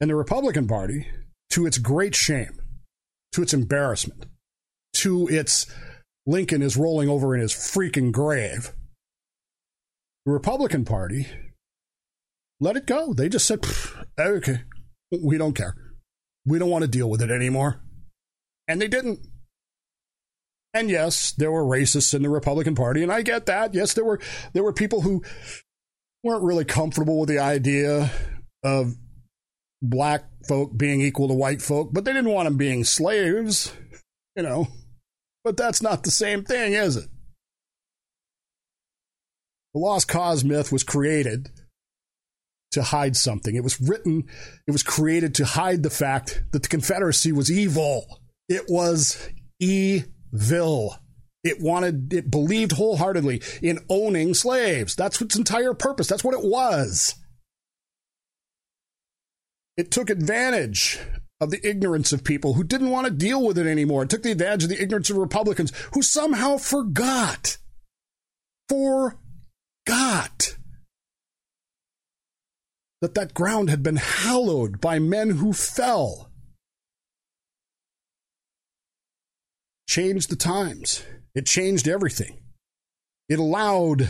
And 0.02 0.10
the 0.10 0.16
Republican 0.16 0.68
Party, 0.68 1.08
to 1.52 1.66
its 1.66 1.78
great 1.78 2.16
shame, 2.16 2.62
to 3.32 3.42
its 3.42 3.54
embarrassment, 3.54 4.26
to 4.96 5.28
its 5.28 5.66
Lincoln 6.26 6.62
is 6.62 6.78
rolling 6.78 7.10
over 7.10 7.34
in 7.34 7.42
his 7.42 7.54
freaking 7.54 8.12
grave, 8.12 8.74
the 10.26 10.32
Republican 10.32 10.86
Party 10.86 11.28
let 12.60 12.76
it 12.76 12.86
go. 12.86 13.14
They 13.14 13.30
just 13.30 13.48
said, 13.48 13.66
okay, 14.20 14.62
we 15.12 15.38
don't 15.38 15.56
care. 15.56 15.76
We 16.46 16.60
don't 16.60 16.70
want 16.70 16.84
to 16.84 16.90
deal 16.90 17.10
with 17.10 17.22
it 17.22 17.32
anymore. 17.32 17.82
And 18.68 18.82
they 18.82 18.88
didn't. 18.88 19.20
And 20.74 20.90
yes, 20.90 21.32
there 21.32 21.52
were 21.52 21.64
racists 21.64 22.14
in 22.14 22.22
the 22.22 22.30
Republican 22.30 22.76
Party, 22.76 23.02
and 23.02 23.12
I 23.12 23.24
get 23.24 23.48
that. 23.48 23.74
Yes, 23.74 23.94
there 23.94 24.06
were 24.06 24.20
there 24.54 24.64
were 24.64 24.74
people 24.74 25.02
who 25.02 25.24
weren't 26.24 26.44
really 26.44 26.66
comfortable 26.66 27.20
with 27.20 27.30
the 27.30 27.40
idea 27.40 28.12
of 28.64 28.94
black 29.82 30.26
folk 30.48 30.78
being 30.78 31.02
equal 31.02 31.28
to 31.28 31.34
white 31.34 31.62
folk, 31.62 31.90
but 31.92 32.06
they 32.06 32.14
didn't 32.14 32.32
want 32.32 32.46
them 32.46 32.58
being 32.58 32.84
slaves, 32.84 33.74
you 34.36 34.44
know. 34.44 34.68
But 35.44 35.58
that's 35.58 35.82
not 35.82 36.04
the 36.04 36.12
same 36.12 36.44
thing, 36.44 36.74
is 36.74 36.98
it? 36.98 37.10
The 39.74 39.80
lost 39.80 40.08
cause 40.08 40.44
myth 40.44 40.72
was 40.72 40.84
created 40.84 41.50
to 42.72 42.84
hide 42.84 43.16
something. 43.16 43.56
It 43.56 43.64
was 43.64 43.80
written, 43.82 44.26
it 44.68 44.72
was 44.72 44.84
created 44.84 45.36
to 45.36 45.46
hide 45.46 45.84
the 45.84 45.90
fact 45.90 46.44
that 46.52 46.64
the 46.64 46.70
Confederacy 46.70 47.32
was 47.32 47.52
evil. 47.52 48.22
It 48.48 48.64
was 48.68 49.30
evil. 49.60 50.96
It 51.44 51.62
wanted, 51.62 52.14
it 52.14 52.30
believed 52.30 52.74
wholeheartedly 52.74 53.42
in 53.62 53.80
owning 53.90 54.34
slaves. 54.34 54.96
That's 54.96 55.22
its 55.22 55.36
entire 55.36 55.74
purpose. 55.74 56.08
That's 56.08 56.24
what 56.24 56.34
it 56.34 56.44
was. 56.44 57.16
It 59.78 59.92
took 59.92 60.10
advantage 60.10 61.00
of 61.40 61.52
the 61.52 61.66
ignorance 61.68 62.12
of 62.12 62.26
people 62.26 62.54
who 62.54 62.66
didn't 62.66 62.90
want 62.90 63.06
to 63.06 63.12
deal 63.12 63.46
with 63.46 63.58
it 63.58 63.66
anymore. 63.66 64.04
It 64.04 64.10
took 64.10 64.24
the 64.24 64.32
advantage 64.32 64.64
of 64.64 64.70
the 64.70 64.82
ignorance 64.82 65.10
of 65.10 65.16
Republicans 65.16 65.72
who 65.94 66.02
somehow 66.02 66.58
forgot. 66.58 67.58
Forgot 68.68 69.18
that 73.02 73.16
that 73.16 73.34
ground 73.34 73.70
had 73.70 73.82
been 73.82 73.96
hallowed 73.96 74.82
by 74.82 75.00
men 75.00 75.32
who 75.32 75.54
fell. 75.54 76.30
Changed 79.88 80.30
the 80.30 80.36
times. 80.36 81.04
It 81.34 81.46
changed 81.46 81.88
everything. 81.88 82.40
It 83.30 83.40
allowed 83.40 84.10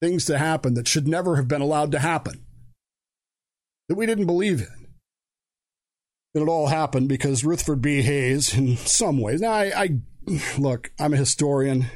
things 0.00 0.24
to 0.24 0.36
happen 0.38 0.74
that 0.74 0.88
should 0.88 1.06
never 1.06 1.36
have 1.36 1.46
been 1.46 1.60
allowed 1.60 1.92
to 1.92 1.98
happen, 2.00 2.44
that 3.88 3.94
we 3.94 4.04
didn't 4.04 4.26
believe 4.26 4.60
in. 4.60 4.88
And 6.34 6.42
it 6.42 6.50
all 6.50 6.66
happened 6.68 7.08
because 7.08 7.44
Rutherford 7.44 7.82
B. 7.82 8.02
Hayes, 8.02 8.52
in 8.56 8.76
some 8.78 9.20
ways, 9.20 9.40
now 9.40 9.52
I, 9.52 9.72
I 9.76 9.88
look, 10.58 10.90
I'm 10.98 11.14
a 11.14 11.18
historian. 11.18 11.86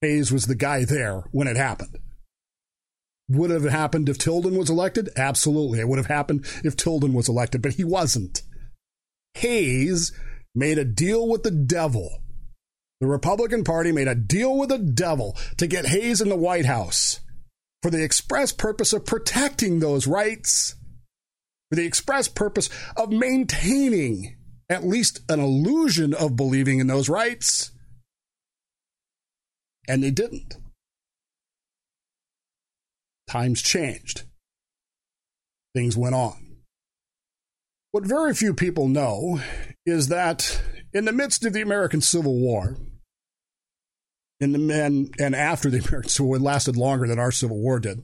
Hayes 0.00 0.32
was 0.32 0.46
the 0.46 0.54
guy 0.54 0.84
there 0.84 1.24
when 1.32 1.48
it 1.48 1.56
happened. 1.56 1.98
Would 3.28 3.50
have 3.50 3.64
happened 3.64 4.08
if 4.08 4.16
Tilden 4.16 4.56
was 4.56 4.70
elected? 4.70 5.10
Absolutely. 5.16 5.80
It 5.80 5.88
would 5.88 5.98
have 5.98 6.06
happened 6.06 6.46
if 6.64 6.76
Tilden 6.76 7.12
was 7.12 7.28
elected, 7.28 7.60
but 7.60 7.74
he 7.74 7.84
wasn't. 7.84 8.42
Hayes 9.34 10.12
made 10.54 10.78
a 10.78 10.84
deal 10.84 11.28
with 11.28 11.42
the 11.42 11.50
devil. 11.50 12.22
The 13.00 13.06
Republican 13.06 13.64
Party 13.64 13.92
made 13.92 14.08
a 14.08 14.14
deal 14.14 14.56
with 14.56 14.70
the 14.70 14.78
devil 14.78 15.36
to 15.58 15.66
get 15.66 15.86
Hayes 15.86 16.20
in 16.20 16.30
the 16.30 16.36
White 16.36 16.64
House 16.64 17.20
for 17.82 17.90
the 17.90 18.02
express 18.02 18.50
purpose 18.50 18.92
of 18.92 19.06
protecting 19.06 19.78
those 19.78 20.06
rights, 20.06 20.74
for 21.70 21.76
the 21.76 21.86
express 21.86 22.26
purpose 22.28 22.68
of 22.96 23.10
maintaining 23.10 24.36
at 24.68 24.84
least 24.84 25.20
an 25.28 25.38
illusion 25.38 26.12
of 26.12 26.34
believing 26.34 26.80
in 26.80 26.86
those 26.86 27.08
rights. 27.08 27.70
And 29.86 30.02
they 30.02 30.10
didn't 30.10 30.56
times 33.28 33.62
changed. 33.62 34.22
Things 35.74 35.96
went 35.96 36.14
on. 36.14 36.56
What 37.90 38.06
very 38.06 38.34
few 38.34 38.54
people 38.54 38.88
know 38.88 39.40
is 39.86 40.08
that 40.08 40.60
in 40.92 41.04
the 41.04 41.12
midst 41.12 41.44
of 41.44 41.52
the 41.52 41.62
American 41.62 42.00
Civil 42.00 42.38
War, 42.38 42.76
in 44.40 44.52
the 44.52 44.58
men 44.58 45.10
and 45.18 45.34
after 45.34 45.70
the 45.70 45.78
American 45.88 46.10
Civil 46.10 46.28
War, 46.28 46.36
it 46.36 46.42
lasted 46.42 46.76
longer 46.76 47.06
than 47.06 47.18
our 47.18 47.32
Civil 47.32 47.58
War 47.58 47.78
did. 47.78 48.02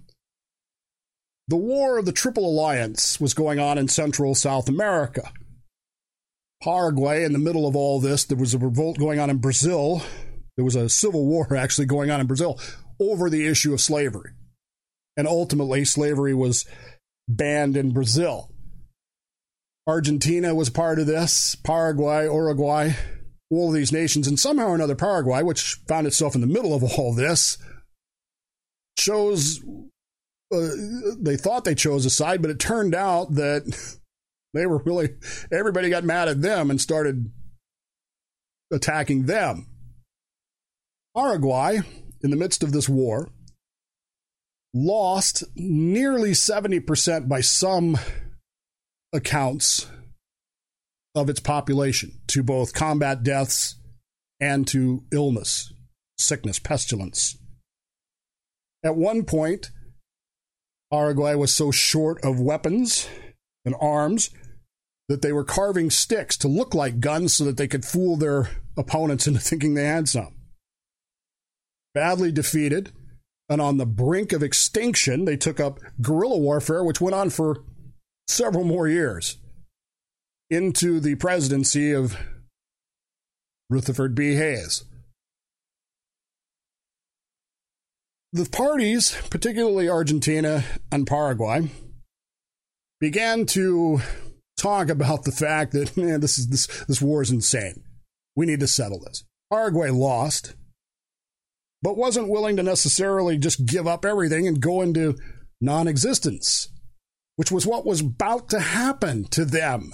The 1.48 1.56
War 1.56 1.98
of 1.98 2.06
the 2.06 2.12
Triple 2.12 2.46
Alliance 2.46 3.20
was 3.20 3.34
going 3.34 3.58
on 3.58 3.76
in 3.76 3.88
Central 3.88 4.34
South 4.34 4.68
America. 4.68 5.30
Paraguay, 6.62 7.24
in 7.24 7.34
the 7.34 7.38
middle 7.38 7.66
of 7.66 7.76
all 7.76 8.00
this, 8.00 8.24
there 8.24 8.38
was 8.38 8.54
a 8.54 8.58
revolt 8.58 8.98
going 8.98 9.20
on 9.20 9.28
in 9.28 9.36
Brazil. 9.36 10.02
There 10.56 10.64
was 10.64 10.76
a 10.76 10.88
civil 10.88 11.26
war 11.26 11.54
actually 11.56 11.86
going 11.86 12.10
on 12.10 12.20
in 12.20 12.26
Brazil 12.26 12.58
over 12.98 13.28
the 13.28 13.46
issue 13.46 13.74
of 13.74 13.80
slavery 13.80 14.30
and 15.16 15.26
ultimately 15.26 15.84
slavery 15.84 16.34
was 16.34 16.66
banned 17.28 17.76
in 17.76 17.92
Brazil. 17.92 18.50
Argentina 19.86 20.54
was 20.54 20.70
part 20.70 20.98
of 20.98 21.06
this, 21.06 21.54
Paraguay, 21.56 22.24
Uruguay, 22.24 22.92
all 23.50 23.68
of 23.68 23.74
these 23.74 23.92
nations, 23.92 24.26
and 24.26 24.38
somehow 24.38 24.68
or 24.68 24.74
another, 24.74 24.94
Paraguay, 24.94 25.42
which 25.42 25.80
found 25.86 26.06
itself 26.06 26.34
in 26.34 26.40
the 26.40 26.46
middle 26.46 26.74
of 26.74 26.82
all 26.82 27.14
this, 27.14 27.58
chose 28.98 29.62
uh, 30.52 30.70
they 31.18 31.36
thought 31.36 31.64
they 31.64 31.74
chose 31.74 32.06
a 32.06 32.10
side, 32.10 32.40
but 32.40 32.50
it 32.50 32.58
turned 32.58 32.94
out 32.94 33.34
that 33.34 33.64
they 34.54 34.66
were 34.66 34.82
really 34.84 35.10
everybody 35.52 35.90
got 35.90 36.04
mad 36.04 36.28
at 36.28 36.42
them 36.42 36.70
and 36.70 36.80
started 36.80 37.30
attacking 38.72 39.26
them. 39.26 39.66
Paraguay, 41.16 41.80
in 42.22 42.30
the 42.30 42.36
midst 42.36 42.62
of 42.62 42.72
this 42.72 42.88
war, 42.88 43.28
lost 44.74 45.44
nearly 45.54 46.32
70% 46.32 47.28
by 47.28 47.40
some 47.40 47.96
accounts 49.12 49.86
of 51.14 51.30
its 51.30 51.38
population 51.38 52.20
to 52.26 52.42
both 52.42 52.74
combat 52.74 53.22
deaths 53.22 53.76
and 54.40 54.66
to 54.66 55.04
illness, 55.12 55.72
sickness, 56.18 56.58
pestilence. 56.58 57.38
At 58.82 58.96
one 58.96 59.24
point, 59.24 59.70
Paraguay 60.90 61.36
was 61.36 61.54
so 61.54 61.70
short 61.70 62.22
of 62.24 62.40
weapons 62.40 63.08
and 63.64 63.76
arms 63.80 64.30
that 65.08 65.22
they 65.22 65.32
were 65.32 65.44
carving 65.44 65.90
sticks 65.90 66.36
to 66.38 66.48
look 66.48 66.74
like 66.74 67.00
guns 67.00 67.34
so 67.34 67.44
that 67.44 67.56
they 67.56 67.68
could 67.68 67.84
fool 67.84 68.16
their 68.16 68.50
opponents 68.76 69.26
into 69.26 69.40
thinking 69.40 69.74
they 69.74 69.86
had 69.86 70.08
some. 70.08 70.34
Badly 71.94 72.32
defeated 72.32 72.90
and 73.48 73.60
on 73.60 73.76
the 73.76 73.86
brink 73.86 74.32
of 74.32 74.42
extinction, 74.42 75.24
they 75.24 75.36
took 75.36 75.60
up 75.60 75.78
guerrilla 76.00 76.38
warfare, 76.38 76.82
which 76.82 77.00
went 77.00 77.14
on 77.14 77.30
for 77.30 77.62
several 78.26 78.64
more 78.64 78.88
years, 78.88 79.38
into 80.50 81.00
the 81.00 81.14
presidency 81.16 81.92
of 81.92 82.16
Rutherford 83.68 84.14
B. 84.14 84.34
Hayes. 84.34 84.84
The 88.32 88.48
parties, 88.48 89.16
particularly 89.30 89.88
Argentina 89.88 90.64
and 90.90 91.06
Paraguay, 91.06 91.70
began 93.00 93.46
to 93.46 94.00
talk 94.56 94.88
about 94.88 95.24
the 95.24 95.32
fact 95.32 95.72
that 95.72 95.96
man, 95.96 96.20
this 96.20 96.38
is 96.38 96.48
this 96.48 96.66
this 96.86 97.00
war 97.00 97.22
is 97.22 97.30
insane. 97.30 97.84
We 98.34 98.46
need 98.46 98.60
to 98.60 98.66
settle 98.66 99.00
this. 99.00 99.24
Paraguay 99.52 99.90
lost, 99.90 100.54
but 101.84 101.98
wasn't 101.98 102.30
willing 102.30 102.56
to 102.56 102.62
necessarily 102.62 103.36
just 103.36 103.66
give 103.66 103.86
up 103.86 104.06
everything 104.06 104.48
and 104.48 104.58
go 104.58 104.80
into 104.80 105.18
non-existence, 105.60 106.70
which 107.36 107.52
was 107.52 107.66
what 107.66 107.84
was 107.84 108.00
about 108.00 108.48
to 108.48 108.58
happen 108.58 109.24
to 109.24 109.44
them. 109.44 109.90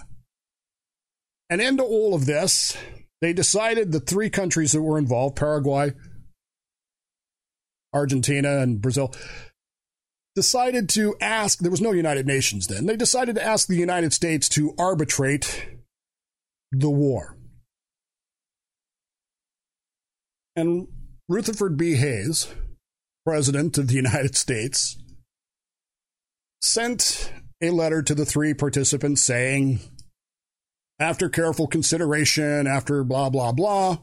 And 1.51 1.61
into 1.61 1.83
all 1.83 2.15
of 2.15 2.27
this, 2.27 2.77
they 3.21 3.33
decided 3.33 3.91
the 3.91 3.99
three 3.99 4.31
countries 4.31 4.71
that 4.71 4.81
were 4.81 4.99
involved, 4.99 5.35
Paraguay, 5.35 5.93
Argentina, 7.93 8.59
and 8.59 8.81
Brazil, 8.81 9.13
decided 10.37 10.89
to 10.91 11.17
ask, 11.21 11.59
there 11.59 11.73
was 11.73 11.81
no 11.81 11.91
United 11.91 12.25
Nations 12.25 12.69
then, 12.69 12.87
they 12.87 12.97
decided 12.97 13.35
to 13.35 13.45
ask 13.45 13.67
the 13.67 13.75
United 13.75 14.13
States 14.13 14.49
to 14.51 14.77
arbitrate 14.79 15.67
the 16.71 16.89
war. 16.89 17.37
And 20.55 20.87
Rutherford 21.31 21.77
B. 21.77 21.95
Hayes, 21.95 22.53
President 23.25 23.79
of 23.79 23.87
the 23.87 23.95
United 23.95 24.35
States, 24.35 24.99
sent 26.61 27.33
a 27.63 27.71
letter 27.71 28.03
to 28.03 28.17
the 28.17 28.27
three 28.27 28.53
participants 28.53 29.23
saying, 29.23 29.79
after 30.99 31.29
careful 31.29 31.69
consideration, 31.69 32.67
after 32.67 33.05
blah, 33.05 33.31
blah, 33.31 33.53
blah, 33.53 33.99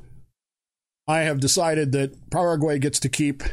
I 1.06 1.20
have 1.24 1.42
decided 1.42 1.92
that 1.92 2.32
Paraguay 2.32 2.80
gets 2.80 2.98
to 3.02 3.10
keep 3.10 3.44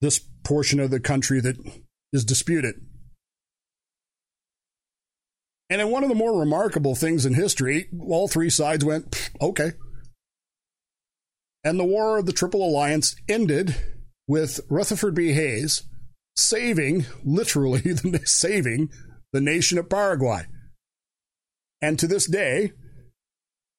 this 0.00 0.18
portion 0.42 0.80
of 0.80 0.90
the 0.90 0.98
country 0.98 1.40
that 1.40 1.56
is 2.12 2.24
disputed. 2.24 2.84
And 5.70 5.80
in 5.80 5.90
one 5.90 6.02
of 6.02 6.08
the 6.08 6.16
more 6.16 6.36
remarkable 6.36 6.96
things 6.96 7.24
in 7.24 7.34
history, 7.34 7.90
all 8.00 8.26
three 8.26 8.50
sides 8.50 8.84
went, 8.84 9.30
okay. 9.40 9.70
And 11.62 11.78
the 11.78 11.84
War 11.84 12.18
of 12.18 12.26
the 12.26 12.32
Triple 12.32 12.64
Alliance 12.64 13.16
ended 13.28 13.76
with 14.26 14.60
Rutherford 14.68 15.14
B. 15.14 15.32
Hayes 15.32 15.82
saving, 16.36 17.06
literally 17.24 17.82
saving, 18.24 18.90
the 19.32 19.40
nation 19.40 19.78
of 19.78 19.90
Paraguay. 19.90 20.42
And 21.82 21.98
to 21.98 22.06
this 22.06 22.26
day, 22.26 22.72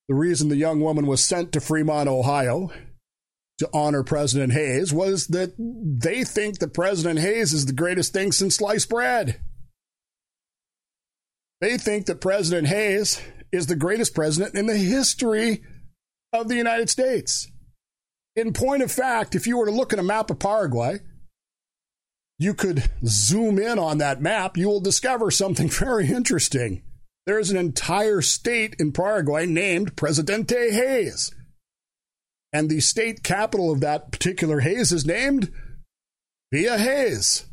the 0.07 0.15
reason 0.15 0.49
the 0.49 0.57
young 0.57 0.81
woman 0.81 1.07
was 1.07 1.23
sent 1.23 1.51
to 1.51 1.61
Fremont, 1.61 2.09
Ohio, 2.09 2.71
to 3.59 3.69
honor 3.73 4.03
President 4.03 4.53
Hayes 4.53 4.91
was 4.91 5.27
that 5.27 5.53
they 5.57 6.23
think 6.23 6.59
that 6.59 6.73
President 6.73 7.19
Hayes 7.19 7.53
is 7.53 7.67
the 7.67 7.73
greatest 7.73 8.11
thing 8.11 8.31
since 8.31 8.55
sliced 8.55 8.89
bread. 8.89 9.39
They 11.59 11.77
think 11.77 12.07
that 12.07 12.21
President 12.21 12.67
Hayes 12.67 13.21
is 13.51 13.67
the 13.67 13.75
greatest 13.75 14.15
president 14.15 14.55
in 14.55 14.65
the 14.65 14.77
history 14.77 15.61
of 16.33 16.47
the 16.47 16.55
United 16.55 16.89
States. 16.89 17.50
In 18.35 18.53
point 18.53 18.81
of 18.81 18.91
fact, 18.91 19.35
if 19.35 19.45
you 19.45 19.57
were 19.57 19.65
to 19.65 19.71
look 19.71 19.91
at 19.91 19.99
a 19.99 20.03
map 20.03 20.29
of 20.29 20.39
Paraguay, 20.39 20.99
you 22.39 22.53
could 22.53 22.89
zoom 23.05 23.59
in 23.59 23.77
on 23.77 23.99
that 23.99 24.21
map, 24.21 24.57
you 24.57 24.67
will 24.67 24.79
discover 24.79 25.29
something 25.29 25.69
very 25.69 26.07
interesting. 26.07 26.83
There's 27.25 27.51
an 27.51 27.57
entire 27.57 28.21
state 28.21 28.75
in 28.79 28.93
Paraguay 28.93 29.45
named 29.45 29.95
Presidente 29.95 30.71
Hayes. 30.71 31.31
And 32.53 32.69
the 32.69 32.79
state 32.79 33.23
capital 33.23 33.71
of 33.71 33.79
that 33.81 34.11
particular 34.11 34.61
Hayes 34.61 34.91
is 34.91 35.05
named 35.05 35.51
Villa 36.51 36.77
Hayes. 36.77 37.45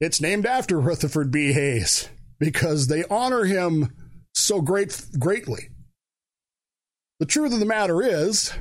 It's 0.00 0.20
named 0.20 0.46
after 0.46 0.80
Rutherford 0.80 1.30
B. 1.30 1.52
Hayes 1.52 2.08
because 2.38 2.86
they 2.86 3.04
honor 3.04 3.44
him 3.44 3.94
so 4.34 4.60
great, 4.60 5.06
greatly. 5.18 5.68
The 7.20 7.26
truth 7.26 7.52
of 7.52 7.60
the 7.60 7.66
matter 7.66 8.02
is 8.02 8.52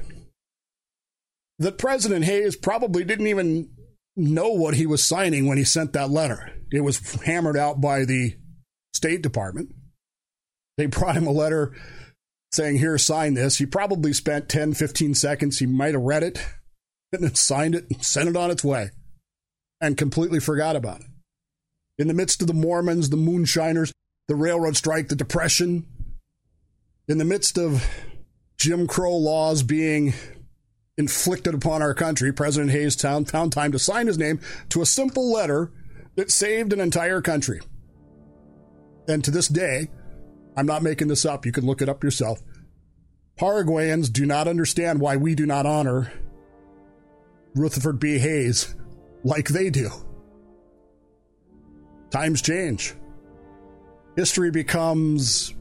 that 1.62 1.78
President 1.78 2.26
Hayes 2.26 2.56
probably 2.56 3.04
didn't 3.04 3.28
even 3.28 3.70
know 4.16 4.50
what 4.50 4.74
he 4.74 4.88
was 4.88 5.04
signing 5.04 5.46
when 5.46 5.58
he 5.58 5.64
sent 5.64 5.94
that 5.94 6.10
letter. 6.10 6.52
It 6.72 6.82
was 6.82 7.00
hammered 7.22 7.56
out 7.56 7.80
by 7.80 8.04
the 8.04 8.36
State 8.94 9.22
Department. 9.22 9.70
They 10.78 10.88
brought 10.88 11.16
him 11.16 11.28
a 11.28 11.32
letter 11.32 11.76
saying, 12.52 12.78
Here, 12.78 12.98
sign 12.98 13.36
this. 13.36 13.60
He 13.60 13.68
probably 13.68 14.12
spent 14.12 14.50
10, 14.50 14.74
15 14.74 15.14
seconds. 15.14 15.60
He 15.60 15.68
might 15.68 15.94
have 15.94 16.02
read 16.02 16.24
it 16.24 16.44
and 17.14 17.24
then 17.24 17.36
signed 17.36 17.76
it 17.76 17.86
and 17.90 18.04
sent 18.04 18.30
it 18.30 18.36
on 18.36 18.50
its 18.50 18.64
way 18.64 18.90
and 19.80 19.98
completely 19.98 20.40
forgot 20.40 20.76
about 20.76 21.02
it. 21.02 21.08
In 22.00 22.08
the 22.08 22.14
midst 22.16 22.42
of 22.42 22.48
the 22.48 22.54
Mormons, 22.54 23.10
the 23.10 23.18
moonshiners, 23.18 23.92
the 24.28 24.36
railroad 24.36 24.78
strike, 24.78 25.10
the 25.10 25.16
depression, 25.16 25.86
in 27.08 27.20
the 27.20 27.26
midst 27.26 27.60
of 27.60 27.88
Jim 28.58 28.88
Crow 28.88 29.16
laws 29.16 29.62
being 29.62 30.14
inflicted 31.02 31.56
upon 31.56 31.82
our 31.82 31.96
country, 31.96 32.32
President 32.32 32.72
Hayes 32.72 32.96
found 32.96 33.52
time 33.52 33.72
to 33.72 33.80
sign 33.80 34.06
his 34.06 34.20
name 34.20 34.40
to 34.70 34.84
a 34.84 34.86
simple 34.86 35.32
letter 35.32 35.72
that 36.16 36.30
saved 36.30 36.72
an 36.72 36.80
entire 36.80 37.22
country. 37.22 37.60
And 39.08 39.24
to 39.24 39.32
this 39.32 39.48
day, 39.48 39.90
I'm 40.56 40.68
not 40.68 40.84
making 40.84 41.08
this 41.08 41.26
up. 41.26 41.44
You 41.46 41.52
can 41.52 41.66
look 41.66 41.82
it 41.82 41.90
up 41.90 42.04
yourself. 42.04 42.40
Paraguayans 43.36 44.10
do 44.10 44.28
not 44.28 44.48
understand 44.48 45.02
why 45.02 45.18
we 45.18 45.34
do 45.34 45.48
not 45.48 45.66
honor 45.66 46.12
Rutherford 47.56 48.00
B. 48.00 48.20
Hayes 48.20 48.76
like 49.24 49.48
they 49.48 49.72
do. 49.72 49.90
Times 52.12 52.44
change. 52.44 52.94
History 54.16 54.52
becomes 54.52 55.56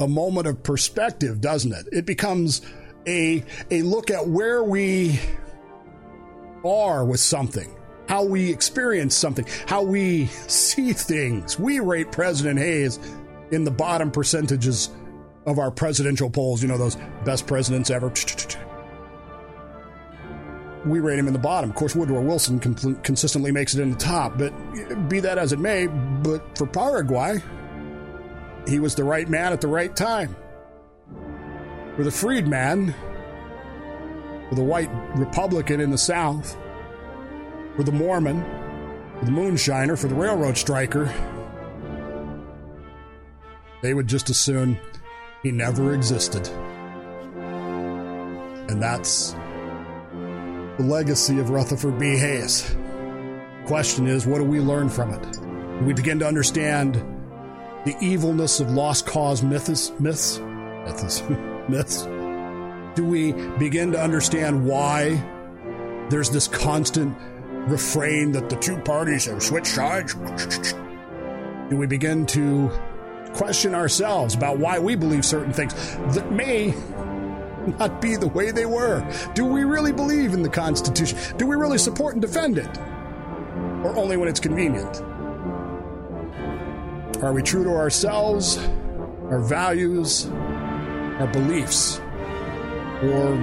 a 0.00 0.08
moment 0.08 0.48
of 0.48 0.62
perspective, 0.62 1.40
doesn't 1.40 1.72
it? 1.72 1.86
It 1.92 2.06
becomes 2.06 2.62
a, 3.06 3.44
a 3.70 3.82
look 3.82 4.10
at 4.10 4.26
where 4.26 4.62
we 4.62 5.20
are 6.64 7.04
with 7.04 7.20
something, 7.20 7.74
how 8.08 8.24
we 8.24 8.50
experience 8.50 9.14
something, 9.14 9.46
how 9.66 9.82
we 9.82 10.26
see 10.26 10.92
things. 10.92 11.58
We 11.58 11.80
rate 11.80 12.12
President 12.12 12.58
Hayes 12.58 12.98
in 13.50 13.64
the 13.64 13.70
bottom 13.70 14.10
percentages 14.10 14.90
of 15.46 15.58
our 15.58 15.70
presidential 15.70 16.28
polls, 16.28 16.60
you 16.60 16.68
know, 16.68 16.76
those 16.76 16.96
best 17.24 17.46
presidents 17.46 17.90
ever. 17.90 18.12
We 20.84 21.00
rate 21.00 21.18
him 21.18 21.26
in 21.26 21.32
the 21.32 21.38
bottom. 21.38 21.70
Of 21.70 21.76
course, 21.76 21.94
Woodrow 21.96 22.22
Wilson 22.22 22.58
consistently 22.58 23.52
makes 23.52 23.74
it 23.74 23.80
in 23.80 23.92
the 23.92 23.98
top, 23.98 24.38
but 24.38 24.52
be 25.08 25.20
that 25.20 25.38
as 25.38 25.52
it 25.52 25.58
may, 25.58 25.86
but 25.86 26.56
for 26.58 26.66
Paraguay, 26.66 27.42
he 28.68 28.80
was 28.80 28.94
the 28.94 29.04
right 29.04 29.28
man 29.28 29.52
at 29.52 29.60
the 29.60 29.68
right 29.68 29.94
time. 29.94 30.34
For 31.96 32.04
the 32.04 32.10
freedman, 32.10 32.94
for 34.50 34.54
the 34.54 34.62
white 34.62 34.90
Republican 35.14 35.80
in 35.80 35.90
the 35.90 35.98
South, 35.98 36.54
for 37.74 37.84
the 37.84 37.92
Mormon, 37.92 38.44
for 39.18 39.24
the 39.24 39.30
moonshiner, 39.30 39.98
for 39.98 40.08
the 40.08 40.14
railroad 40.14 40.58
striker, 40.58 41.10
they 43.80 43.94
would 43.94 44.06
just 44.06 44.28
as 44.28 44.38
soon 44.38 44.78
he 45.42 45.50
never 45.50 45.94
existed. 45.94 46.46
And 48.68 48.82
that's 48.82 49.32
the 50.76 50.84
legacy 50.84 51.38
of 51.38 51.48
Rutherford 51.48 51.98
B. 51.98 52.18
Hayes. 52.18 52.76
Question 53.64 54.06
is, 54.06 54.26
what 54.26 54.38
do 54.38 54.44
we 54.44 54.60
learn 54.60 54.90
from 54.90 55.14
it? 55.14 55.32
Do 55.32 55.84
we 55.86 55.94
begin 55.94 56.18
to 56.18 56.26
understand 56.26 56.96
the 57.86 57.96
evilness 58.02 58.60
of 58.60 58.70
lost 58.70 59.06
cause 59.06 59.42
myths? 59.42 59.92
Myths? 59.98 60.40
Myths? 60.84 61.22
myths? 61.68 62.02
Do 62.94 63.04
we 63.04 63.32
begin 63.58 63.92
to 63.92 64.00
understand 64.02 64.66
why 64.66 65.22
there's 66.08 66.30
this 66.30 66.48
constant 66.48 67.16
refrain 67.68 68.32
that 68.32 68.48
the 68.48 68.56
two 68.56 68.78
parties 68.78 69.26
have 69.26 69.42
switched 69.42 69.66
sides? 69.66 70.14
Do 71.68 71.76
we 71.76 71.86
begin 71.86 72.26
to 72.26 72.70
question 73.34 73.74
ourselves 73.74 74.34
about 74.34 74.58
why 74.58 74.78
we 74.78 74.94
believe 74.94 75.24
certain 75.24 75.52
things 75.52 75.74
that 76.14 76.32
may 76.32 76.74
not 77.78 78.00
be 78.00 78.16
the 78.16 78.28
way 78.28 78.50
they 78.50 78.66
were? 78.66 79.04
Do 79.34 79.44
we 79.44 79.64
really 79.64 79.92
believe 79.92 80.32
in 80.32 80.42
the 80.42 80.48
Constitution? 80.48 81.18
Do 81.36 81.46
we 81.46 81.56
really 81.56 81.78
support 81.78 82.14
and 82.14 82.22
defend 82.22 82.58
it? 82.58 82.78
Or 83.84 83.96
only 83.96 84.16
when 84.16 84.28
it's 84.28 84.40
convenient? 84.40 85.02
Are 87.22 87.32
we 87.32 87.42
true 87.42 87.64
to 87.64 87.70
ourselves, 87.70 88.58
our 89.30 89.40
values, 89.40 90.30
our 91.18 91.26
beliefs? 91.26 91.98
Or 93.02 93.36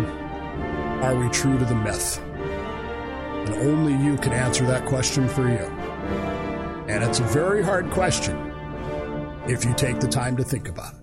are 1.03 1.15
we 1.15 1.30
true 1.30 1.57
to 1.57 1.65
the 1.65 1.76
myth? 1.76 2.19
And 2.19 3.55
only 3.55 3.93
you 3.93 4.17
can 4.17 4.32
answer 4.34 4.65
that 4.67 4.86
question 4.86 5.28
for 5.28 5.47
you. 5.47 5.65
And 6.88 7.03
it's 7.03 7.19
a 7.19 7.24
very 7.24 7.63
hard 7.63 7.89
question 7.91 8.36
if 9.47 9.65
you 9.65 9.74
take 9.74 9.99
the 9.99 10.07
time 10.07 10.38
to 10.38 10.43
think 10.43 10.69
about 10.69 10.93
it. 10.93 11.03